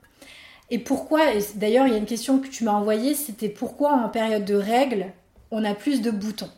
Et 0.71 0.79
pourquoi, 0.79 1.21
d'ailleurs 1.55 1.87
il 1.87 1.93
y 1.93 1.97
a 1.97 1.99
une 1.99 2.07
question 2.07 2.39
que 2.39 2.49
tu 2.49 2.65
m'as 2.65 2.73
envoyée, 2.73 3.15
c'était 3.15 3.49
pourquoi 3.49 3.93
en 3.93 4.09
période 4.09 4.45
de 4.45 4.55
règles, 4.55 5.07
on 5.51 5.65
a 5.65 5.75
plus 5.75 6.03
de 6.03 6.11
boutons? 6.11 6.51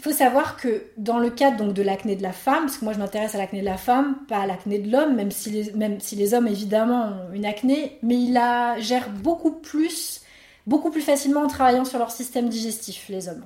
Il 0.00 0.02
faut 0.02 0.12
savoir 0.12 0.56
que 0.56 0.84
dans 0.96 1.18
le 1.18 1.28
cadre 1.28 1.58
donc, 1.58 1.74
de 1.74 1.82
l'acné 1.82 2.16
de 2.16 2.22
la 2.22 2.32
femme, 2.32 2.60
parce 2.60 2.78
que 2.78 2.86
moi 2.86 2.94
je 2.94 2.98
m'intéresse 2.98 3.34
à 3.34 3.38
l'acné 3.38 3.60
de 3.60 3.66
la 3.66 3.76
femme, 3.76 4.16
pas 4.28 4.38
à 4.38 4.46
l'acné 4.46 4.78
de 4.78 4.90
l'homme, 4.90 5.14
même, 5.14 5.30
si 5.30 5.70
même 5.74 6.00
si 6.00 6.16
les 6.16 6.32
hommes 6.32 6.48
évidemment 6.48 7.08
ont 7.08 7.34
une 7.34 7.44
acné, 7.44 7.98
mais 8.02 8.14
il 8.14 8.32
la 8.32 8.80
gère 8.80 9.10
beaucoup 9.10 9.50
plus, 9.50 10.22
beaucoup 10.66 10.90
plus 10.90 11.02
facilement 11.02 11.42
en 11.42 11.48
travaillant 11.48 11.84
sur 11.84 11.98
leur 11.98 12.12
système 12.12 12.48
digestif, 12.48 13.10
les 13.10 13.28
hommes. 13.28 13.44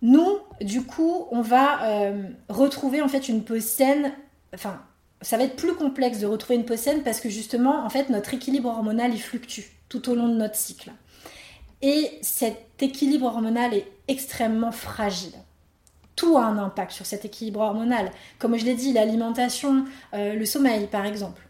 Nous, 0.00 0.38
du 0.62 0.82
coup, 0.82 1.26
on 1.30 1.42
va 1.42 1.84
euh, 1.90 2.22
retrouver 2.48 3.02
en 3.02 3.08
fait 3.08 3.28
une 3.28 3.44
peau 3.44 3.60
saine, 3.60 4.12
enfin 4.54 4.80
ça 5.20 5.36
va 5.36 5.44
être 5.44 5.56
plus 5.56 5.74
complexe 5.74 6.20
de 6.20 6.26
retrouver 6.26 6.54
une 6.54 6.64
peau 6.64 6.78
saine 6.78 7.02
parce 7.02 7.20
que 7.20 7.28
justement, 7.28 7.84
en 7.84 7.90
fait, 7.90 8.08
notre 8.08 8.32
équilibre 8.32 8.70
hormonal, 8.70 9.12
il 9.12 9.20
fluctue 9.20 9.64
tout 9.90 10.08
au 10.08 10.14
long 10.14 10.28
de 10.28 10.36
notre 10.36 10.56
cycle. 10.56 10.90
Et 11.86 12.18
cet 12.22 12.82
équilibre 12.82 13.26
hormonal 13.26 13.74
est 13.74 13.86
extrêmement 14.08 14.72
fragile. 14.72 15.34
Tout 16.16 16.38
a 16.38 16.44
un 16.44 16.56
impact 16.56 16.92
sur 16.92 17.04
cet 17.04 17.26
équilibre 17.26 17.60
hormonal. 17.60 18.10
Comme 18.38 18.56
je 18.56 18.64
l'ai 18.64 18.72
dit, 18.72 18.94
l'alimentation, 18.94 19.84
euh, 20.14 20.32
le 20.32 20.46
sommeil, 20.46 20.86
par 20.86 21.04
exemple. 21.04 21.42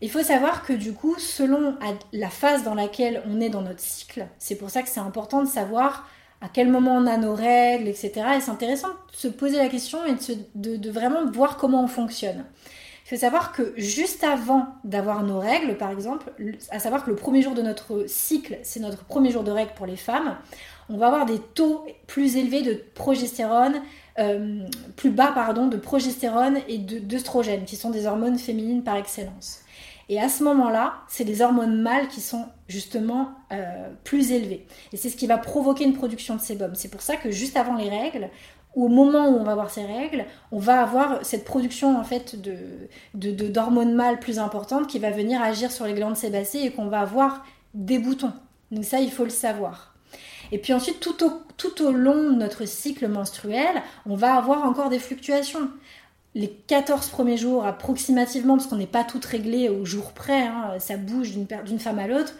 Il 0.00 0.10
faut 0.10 0.22
savoir 0.22 0.64
que 0.64 0.72
du 0.72 0.94
coup, 0.94 1.16
selon 1.18 1.76
la 2.14 2.30
phase 2.30 2.64
dans 2.64 2.74
laquelle 2.74 3.22
on 3.28 3.38
est 3.38 3.50
dans 3.50 3.60
notre 3.60 3.80
cycle, 3.80 4.26
c'est 4.38 4.56
pour 4.56 4.70
ça 4.70 4.82
que 4.82 4.88
c'est 4.88 5.00
important 5.00 5.42
de 5.42 5.48
savoir 5.48 6.08
à 6.40 6.48
quel 6.48 6.70
moment 6.70 6.96
on 6.96 7.06
a 7.06 7.18
nos 7.18 7.34
règles, 7.34 7.88
etc. 7.88 8.12
Et 8.36 8.40
c'est 8.40 8.50
intéressant 8.50 8.88
de 8.88 9.16
se 9.16 9.28
poser 9.28 9.58
la 9.58 9.68
question 9.68 9.98
et 10.06 10.14
de, 10.54 10.90
vraiment 10.90 11.30
voir 11.30 11.58
comment 11.58 11.84
on 11.84 11.86
fonctionne. 11.86 12.46
Faut 13.14 13.20
savoir 13.20 13.52
que 13.52 13.72
juste 13.76 14.24
avant 14.24 14.66
d'avoir 14.82 15.22
nos 15.22 15.38
règles, 15.38 15.76
par 15.76 15.92
exemple, 15.92 16.32
à 16.70 16.80
savoir 16.80 17.04
que 17.04 17.10
le 17.10 17.14
premier 17.14 17.42
jour 17.42 17.54
de 17.54 17.62
notre 17.62 18.06
cycle, 18.08 18.58
c'est 18.64 18.80
notre 18.80 19.04
premier 19.04 19.30
jour 19.30 19.44
de 19.44 19.52
règles 19.52 19.70
pour 19.76 19.86
les 19.86 19.94
femmes, 19.94 20.36
on 20.88 20.96
va 20.96 21.06
avoir 21.06 21.24
des 21.24 21.38
taux 21.38 21.86
plus 22.08 22.36
élevés 22.36 22.62
de 22.62 22.74
progestérone, 22.96 23.82
euh, 24.18 24.66
plus 24.96 25.10
bas 25.10 25.30
pardon, 25.32 25.68
de 25.68 25.76
progestérone 25.76 26.58
et 26.66 26.78
d'œstrogène, 26.78 27.64
qui 27.64 27.76
sont 27.76 27.90
des 27.90 28.06
hormones 28.06 28.36
féminines 28.36 28.82
par 28.82 28.96
excellence. 28.96 29.60
Et 30.08 30.20
à 30.20 30.28
ce 30.28 30.42
moment-là, 30.42 30.94
c'est 31.06 31.24
les 31.24 31.40
hormones 31.40 31.80
mâles 31.80 32.08
qui 32.08 32.20
sont 32.20 32.46
justement 32.66 33.30
euh, 33.52 33.90
plus 34.02 34.32
élevées. 34.32 34.66
Et 34.92 34.96
c'est 34.96 35.08
ce 35.08 35.16
qui 35.16 35.28
va 35.28 35.38
provoquer 35.38 35.84
une 35.84 35.94
production 35.94 36.34
de 36.34 36.40
sébum. 36.40 36.74
C'est 36.74 36.90
pour 36.90 37.00
ça 37.00 37.14
que 37.14 37.30
juste 37.30 37.56
avant 37.56 37.76
les 37.76 37.88
règles, 37.88 38.28
au 38.74 38.88
moment 38.88 39.28
où 39.28 39.38
on 39.38 39.44
va 39.44 39.52
avoir 39.52 39.70
ces 39.70 39.84
règles, 39.84 40.24
on 40.52 40.58
va 40.58 40.82
avoir 40.82 41.24
cette 41.24 41.44
production 41.44 41.98
en 41.98 42.04
fait 42.04 42.40
de, 42.40 42.56
d'hormones 43.14 43.94
mâles 43.94 44.18
plus 44.18 44.38
importante 44.38 44.88
qui 44.88 44.98
va 44.98 45.10
venir 45.10 45.40
agir 45.42 45.70
sur 45.70 45.86
les 45.86 45.94
glandes 45.94 46.16
sébacées 46.16 46.60
et 46.60 46.70
qu'on 46.70 46.86
va 46.86 47.00
avoir 47.00 47.44
des 47.74 47.98
boutons. 47.98 48.32
Donc 48.70 48.84
ça, 48.84 49.00
il 49.00 49.10
faut 49.10 49.24
le 49.24 49.30
savoir. 49.30 49.94
Et 50.52 50.58
puis 50.58 50.72
ensuite, 50.72 51.00
tout 51.00 51.24
au, 51.24 51.32
tout 51.56 51.82
au 51.82 51.92
long 51.92 52.30
de 52.30 52.36
notre 52.36 52.66
cycle 52.66 53.08
menstruel, 53.08 53.82
on 54.06 54.16
va 54.16 54.34
avoir 54.34 54.64
encore 54.64 54.90
des 54.90 54.98
fluctuations 54.98 55.68
les 56.34 56.50
14 56.50 57.08
premiers 57.08 57.36
jours 57.36 57.64
approximativement, 57.64 58.56
parce 58.56 58.66
qu'on 58.66 58.76
n'est 58.76 58.86
pas 58.86 59.04
toutes 59.04 59.24
réglées 59.24 59.68
au 59.68 59.84
jour 59.84 60.12
près, 60.12 60.42
hein, 60.42 60.74
ça 60.80 60.96
bouge 60.96 61.30
d'une 61.32 61.78
femme 61.78 61.98
à 61.98 62.08
l'autre, 62.08 62.34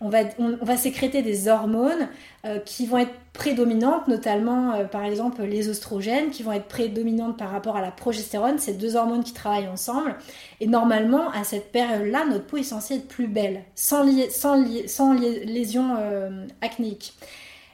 on 0.00 0.08
va, 0.08 0.76
sécréter 0.76 1.22
des 1.22 1.48
hormones 1.48 2.08
euh, 2.44 2.58
qui 2.58 2.86
vont 2.86 2.98
être 2.98 3.12
prédominantes, 3.32 4.08
notamment 4.08 4.72
euh, 4.72 4.84
par 4.84 5.04
exemple 5.04 5.42
les 5.42 5.68
oestrogènes, 5.68 6.30
qui 6.30 6.42
vont 6.42 6.52
être 6.52 6.66
prédominantes 6.66 7.38
par 7.38 7.50
rapport 7.50 7.76
à 7.76 7.80
la 7.80 7.90
progestérone, 7.90 8.58
ces 8.58 8.74
deux 8.74 8.96
hormones 8.96 9.24
qui 9.24 9.32
travaillent 9.32 9.68
ensemble. 9.68 10.16
Et 10.60 10.66
normalement, 10.66 11.30
à 11.30 11.44
cette 11.44 11.72
période-là, 11.72 12.26
notre 12.26 12.46
peau 12.46 12.56
est 12.56 12.64
censée 12.64 12.96
être 12.96 13.08
plus 13.08 13.28
belle, 13.28 13.62
sans, 13.74 14.04
sans, 14.30 14.64
sans 14.86 15.12
lésions 15.12 15.96
euh, 15.98 16.46
acnéiques. 16.60 17.14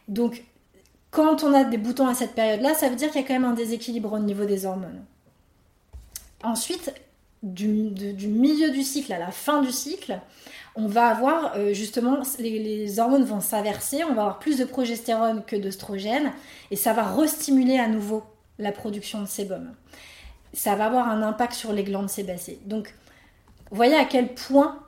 Donc, 0.08 0.44
quand 1.10 1.42
on 1.42 1.52
a 1.54 1.64
des 1.64 1.78
boutons 1.78 2.06
à 2.06 2.14
cette 2.14 2.34
période-là, 2.34 2.74
ça 2.74 2.88
veut 2.88 2.96
dire 2.96 3.10
qu'il 3.10 3.20
y 3.20 3.24
a 3.24 3.26
quand 3.26 3.34
même 3.34 3.44
un 3.44 3.54
déséquilibre 3.54 4.12
au 4.12 4.18
niveau 4.18 4.44
des 4.44 4.66
hormones. 4.66 5.02
Ensuite, 6.42 6.92
du, 7.42 8.28
milieu 8.28 8.70
du 8.70 8.82
cycle 8.82 9.12
à 9.12 9.18
la 9.18 9.30
fin 9.30 9.62
du 9.62 9.70
cycle, 9.70 10.18
on 10.76 10.86
va 10.86 11.08
avoir 11.08 11.54
euh, 11.56 11.72
justement, 11.72 12.18
les, 12.38 13.00
hormones 13.00 13.24
vont 13.24 13.40
s'inverser, 13.40 14.04
on 14.04 14.14
va 14.14 14.22
avoir 14.22 14.38
plus 14.38 14.58
de 14.58 14.64
progestérone 14.64 15.42
que 15.46 15.56
d'œstrogène, 15.56 16.32
et 16.70 16.76
ça 16.76 16.92
va 16.92 17.02
restimuler 17.02 17.78
à 17.78 17.88
nouveau 17.88 18.22
la 18.58 18.72
production 18.72 19.20
de 19.22 19.26
sébum. 19.26 19.72
Ça 20.52 20.74
va 20.74 20.86
avoir 20.86 21.08
un 21.08 21.22
impact 21.22 21.54
sur 21.54 21.72
les 21.72 21.84
glandes 21.84 22.10
sébacées. 22.10 22.60
Donc, 22.66 22.94
voyez 23.70 23.96
à 23.96 24.04
quel 24.04 24.34
point 24.34 24.78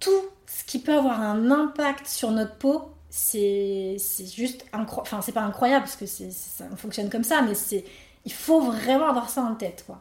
tout 0.00 0.10
ce 0.46 0.64
qui 0.64 0.78
peut 0.78 0.94
avoir 0.94 1.20
un 1.20 1.50
impact 1.50 2.06
sur 2.06 2.30
notre 2.30 2.56
peau, 2.56 2.90
c'est 3.10 3.96
juste 4.34 4.64
incroyable. 4.72 5.08
Enfin, 5.08 5.22
c'est 5.22 5.32
pas 5.32 5.42
incroyable 5.42 5.84
parce 5.84 5.96
que 5.96 6.06
ça 6.06 6.64
fonctionne 6.76 7.10
comme 7.10 7.24
ça, 7.24 7.42
mais 7.42 7.54
c'est 7.54 7.84
il 8.24 8.32
faut 8.32 8.60
vraiment 8.60 9.08
avoir 9.08 9.28
ça 9.30 9.42
en 9.42 9.54
tête, 9.54 9.84
quoi. 9.86 10.00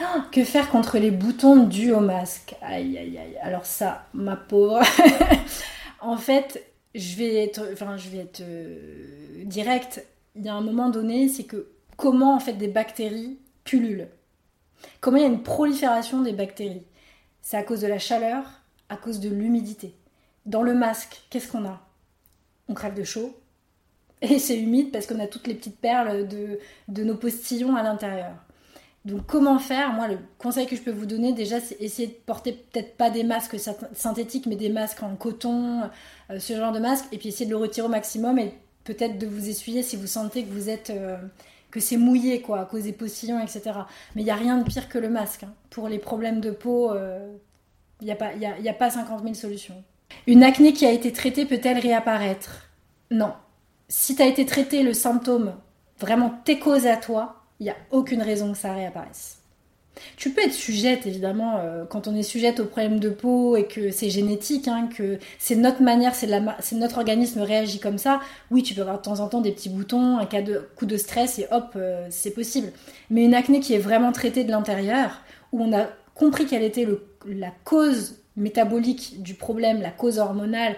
Que 0.32 0.44
faire 0.44 0.70
contre 0.70 0.98
les 0.98 1.10
boutons 1.10 1.64
dus 1.64 1.92
au 1.92 2.00
masque? 2.00 2.54
Aïe, 2.62 2.98
aïe, 2.98 3.18
aïe. 3.18 3.36
Alors 3.42 3.66
ça, 3.66 4.06
ma 4.14 4.36
pauvre. 4.36 4.80
en 6.00 6.16
fait, 6.16 6.64
je 6.94 7.16
vais 7.16 7.36
être, 7.44 7.68
enfin, 7.72 7.96
je 7.96 8.08
vais 8.08 8.18
être 8.18 8.40
euh, 8.40 9.44
direct. 9.44 10.04
Il 10.36 10.44
y 10.44 10.48
a 10.48 10.54
un 10.54 10.60
moment 10.60 10.88
donné, 10.88 11.28
c'est 11.28 11.44
que 11.44 11.68
comment 11.96 12.34
en 12.34 12.40
fait 12.40 12.54
des 12.54 12.68
bactéries 12.68 13.38
pullulent 13.64 14.08
Comment 15.00 15.18
il 15.18 15.22
y 15.22 15.26
a 15.26 15.28
une 15.28 15.42
prolifération 15.42 16.22
des 16.22 16.32
bactéries? 16.32 16.86
C'est 17.42 17.56
à 17.56 17.62
cause 17.62 17.82
de 17.82 17.86
la 17.86 17.98
chaleur, 17.98 18.44
à 18.88 18.96
cause 18.96 19.20
de 19.20 19.28
l'humidité. 19.28 19.94
Dans 20.46 20.62
le 20.62 20.74
masque, 20.74 21.22
qu'est-ce 21.28 21.50
qu'on 21.52 21.66
a? 21.66 21.80
On 22.68 22.74
crève 22.74 22.94
de 22.94 23.04
chaud. 23.04 23.36
Et 24.22 24.38
c'est 24.38 24.58
humide 24.58 24.90
parce 24.90 25.06
qu'on 25.06 25.18
a 25.20 25.26
toutes 25.26 25.46
les 25.46 25.54
petites 25.54 25.80
perles 25.80 26.28
de, 26.28 26.58
de 26.88 27.04
nos 27.04 27.16
postillons 27.16 27.76
à 27.76 27.82
l'intérieur. 27.82 28.32
Donc 29.06 29.26
comment 29.26 29.58
faire? 29.58 29.92
Moi, 29.94 30.08
le 30.08 30.18
conseil 30.38 30.66
que 30.66 30.76
je 30.76 30.82
peux 30.82 30.90
vous 30.90 31.06
donner 31.06 31.32
déjà, 31.32 31.58
c'est 31.60 31.80
essayer 31.80 32.08
de 32.08 32.12
porter 32.12 32.52
peut-être 32.52 32.96
pas 32.96 33.10
des 33.10 33.24
masques 33.24 33.56
synthétiques, 33.94 34.46
mais 34.46 34.56
des 34.56 34.68
masques 34.68 35.02
en 35.02 35.16
coton, 35.16 35.84
euh, 36.30 36.38
ce 36.38 36.54
genre 36.54 36.72
de 36.72 36.80
masque, 36.80 37.06
et 37.10 37.18
puis 37.18 37.28
essayer 37.28 37.46
de 37.46 37.50
le 37.50 37.56
retirer 37.56 37.86
au 37.86 37.90
maximum 37.90 38.38
et 38.38 38.52
peut-être 38.84 39.18
de 39.18 39.26
vous 39.26 39.48
essuyer 39.48 39.82
si 39.82 39.96
vous 39.96 40.06
sentez 40.06 40.44
que 40.44 40.52
vous 40.52 40.68
êtes 40.68 40.90
euh, 40.90 41.16
que 41.70 41.80
c'est 41.80 41.96
mouillé 41.96 42.42
quoi, 42.42 42.60
à 42.60 42.64
cause 42.66 42.82
des 42.82 42.92
postillons, 42.92 43.40
etc. 43.40 43.62
Mais 44.14 44.22
il 44.22 44.24
n'y 44.24 44.30
a 44.30 44.36
rien 44.36 44.58
de 44.58 44.64
pire 44.64 44.88
que 44.88 44.98
le 44.98 45.08
masque. 45.08 45.44
Hein. 45.44 45.54
Pour 45.70 45.88
les 45.88 45.98
problèmes 45.98 46.40
de 46.40 46.50
peau, 46.50 46.92
euh, 46.92 47.32
il 48.00 48.06
n'y 48.06 48.10
a, 48.10 48.16
pas, 48.16 48.26
a, 48.26 48.68
a 48.68 48.72
pas 48.74 48.90
50 48.90 49.22
000 49.22 49.34
solutions. 49.34 49.82
Une 50.26 50.42
acné 50.42 50.72
qui 50.72 50.84
a 50.84 50.92
été 50.92 51.12
traitée 51.12 51.46
peut-elle 51.46 51.78
réapparaître? 51.78 52.68
Non. 53.10 53.32
Si 53.88 54.14
tu 54.14 54.22
as 54.22 54.26
été 54.26 54.44
traité 54.44 54.82
le 54.82 54.92
symptôme, 54.92 55.54
vraiment 55.98 56.30
tes 56.44 56.58
causes 56.58 56.86
à 56.86 56.96
toi, 56.96 57.39
il 57.60 57.64
n'y 57.64 57.70
a 57.70 57.76
aucune 57.90 58.22
raison 58.22 58.52
que 58.52 58.58
ça 58.58 58.72
réapparaisse. 58.72 59.36
Tu 60.16 60.30
peux 60.30 60.42
être 60.42 60.52
sujette, 60.52 61.06
évidemment, 61.06 61.58
euh, 61.58 61.84
quand 61.84 62.08
on 62.08 62.16
est 62.16 62.22
sujette 62.22 62.60
aux 62.60 62.64
problèmes 62.64 63.00
de 63.00 63.10
peau 63.10 63.56
et 63.56 63.66
que 63.66 63.90
c'est 63.90 64.08
génétique, 64.08 64.66
hein, 64.68 64.88
que 64.96 65.18
c'est 65.38 65.56
notre 65.56 65.82
manière, 65.82 66.14
c'est 66.14 66.28
notre 66.76 66.98
organisme 66.98 67.40
réagit 67.40 67.80
comme 67.80 67.98
ça. 67.98 68.20
Oui, 68.50 68.62
tu 68.62 68.74
peux 68.74 68.80
avoir 68.80 68.98
de 68.98 69.02
temps 69.02 69.20
en 69.20 69.28
temps 69.28 69.40
des 69.40 69.52
petits 69.52 69.68
boutons, 69.68 70.18
un 70.18 70.26
coup 70.76 70.86
de 70.86 70.96
stress 70.96 71.38
et 71.38 71.46
hop, 71.50 71.72
euh, 71.76 72.06
c'est 72.10 72.30
possible. 72.30 72.72
Mais 73.10 73.24
une 73.24 73.34
acné 73.34 73.60
qui 73.60 73.74
est 73.74 73.78
vraiment 73.78 74.12
traitée 74.12 74.44
de 74.44 74.50
l'intérieur, 74.50 75.22
où 75.52 75.62
on 75.62 75.76
a 75.76 75.88
compris 76.14 76.46
quelle 76.46 76.62
était 76.62 76.86
la 77.26 77.52
cause 77.64 78.16
métabolique 78.36 79.22
du 79.22 79.34
problème, 79.34 79.82
la 79.82 79.90
cause 79.90 80.18
hormonale, 80.18 80.76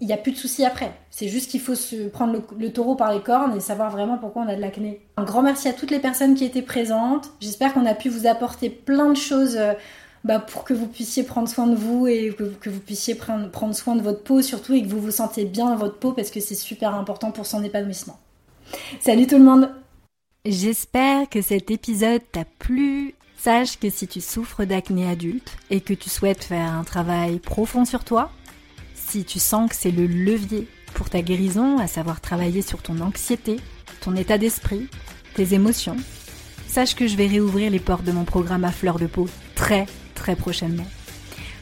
il 0.00 0.06
n'y 0.06 0.12
a 0.12 0.16
plus 0.16 0.32
de 0.32 0.36
soucis 0.36 0.64
après. 0.64 0.92
C'est 1.10 1.28
juste 1.28 1.50
qu'il 1.50 1.60
faut 1.60 1.74
se 1.74 2.08
prendre 2.08 2.40
le, 2.58 2.72
taureau 2.72 2.94
par 2.94 3.12
les 3.12 3.20
cornes 3.20 3.56
et 3.56 3.60
savoir 3.60 3.90
vraiment 3.90 4.16
pourquoi 4.16 4.42
on 4.42 4.48
a 4.48 4.56
de 4.56 4.60
l'acné. 4.60 5.00
Un 5.18 5.24
grand 5.24 5.42
merci 5.42 5.68
à 5.68 5.72
toutes 5.72 5.90
les 5.90 5.98
personnes 5.98 6.34
qui 6.34 6.44
étaient 6.44 6.62
présentes. 6.62 7.30
J'espère 7.40 7.74
qu'on 7.74 7.84
a 7.86 7.94
pu 7.94 8.08
vous 8.08 8.26
apporter 8.26 8.70
plein 8.70 9.10
de 9.10 9.16
choses 9.16 9.56
euh, 9.56 9.74
bah, 10.24 10.38
pour 10.38 10.64
que 10.64 10.72
vous 10.72 10.86
puissiez 10.86 11.22
prendre 11.22 11.48
soin 11.48 11.66
de 11.66 11.76
vous 11.76 12.06
et 12.06 12.34
que, 12.60 12.70
vous 12.70 12.80
puissiez 12.80 13.14
prendre, 13.14 13.50
prendre 13.50 13.74
soin 13.74 13.94
de 13.94 14.02
votre 14.02 14.22
peau 14.22 14.40
surtout 14.40 14.72
et 14.72 14.82
que 14.82 14.88
vous 14.88 15.00
vous 15.00 15.10
sentez 15.10 15.44
bien 15.44 15.66
dans 15.66 15.76
votre 15.76 15.98
peau 15.98 16.12
parce 16.12 16.30
que 16.30 16.40
c'est 16.40 16.54
super 16.54 16.94
important 16.94 17.30
pour 17.30 17.44
son 17.44 17.62
épanouissement. 17.62 18.18
Salut 19.00 19.26
tout 19.26 19.38
le 19.38 19.44
monde 19.44 19.70
J'espère 20.46 21.28
que 21.28 21.42
cet 21.42 21.70
épisode 21.70 22.22
t'a 22.32 22.46
plu 22.58 23.14
Sache 23.42 23.78
que 23.78 23.88
si 23.88 24.06
tu 24.06 24.20
souffres 24.20 24.64
d'acné 24.64 25.08
adulte 25.08 25.56
et 25.70 25.80
que 25.80 25.94
tu 25.94 26.10
souhaites 26.10 26.44
faire 26.44 26.74
un 26.74 26.84
travail 26.84 27.38
profond 27.38 27.86
sur 27.86 28.04
toi, 28.04 28.30
si 29.10 29.24
tu 29.24 29.40
sens 29.40 29.68
que 29.68 29.74
c'est 29.74 29.90
le 29.90 30.06
levier 30.06 30.68
pour 30.94 31.10
ta 31.10 31.20
guérison, 31.20 31.78
à 31.78 31.88
savoir 31.88 32.20
travailler 32.20 32.62
sur 32.62 32.80
ton 32.80 33.00
anxiété, 33.00 33.56
ton 34.00 34.14
état 34.14 34.38
d'esprit, 34.38 34.86
tes 35.34 35.52
émotions, 35.52 35.96
sache 36.68 36.94
que 36.94 37.08
je 37.08 37.16
vais 37.16 37.26
réouvrir 37.26 37.72
les 37.72 37.80
portes 37.80 38.04
de 38.04 38.12
mon 38.12 38.22
programme 38.22 38.64
à 38.64 38.70
fleur 38.70 39.00
de 39.00 39.06
peau 39.06 39.28
très 39.56 39.86
très 40.14 40.36
prochainement. 40.36 40.86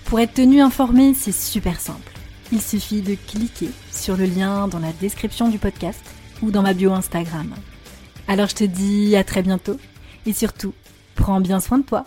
Pour 0.05 0.21
être 0.21 0.35
tenu 0.35 0.61
informé, 0.61 1.15
c'est 1.15 1.33
super 1.33 1.81
simple. 1.81 2.13
Il 2.53 2.61
suffit 2.61 3.01
de 3.01 3.15
cliquer 3.15 3.71
sur 3.91 4.19
le 4.19 4.27
lien 4.27 4.69
dans 4.69 4.79
la 4.79 4.93
description 4.93 5.49
du 5.49 5.59
podcast 5.59 6.03
ou 6.43 6.51
dans 6.51 6.63
ma 6.63 6.75
bio 6.75 6.93
Instagram. 6.93 7.55
Alors 8.27 8.49
je 8.49 8.57
te 8.57 8.65
dis 8.65 9.17
à 9.17 9.25
très 9.25 9.43
bientôt 9.43 9.79
et 10.27 10.35
surtout, 10.35 10.75
prends 11.15 11.41
bien 11.41 11.61
soin 11.61 11.79
de 11.79 11.85
toi. 11.85 12.05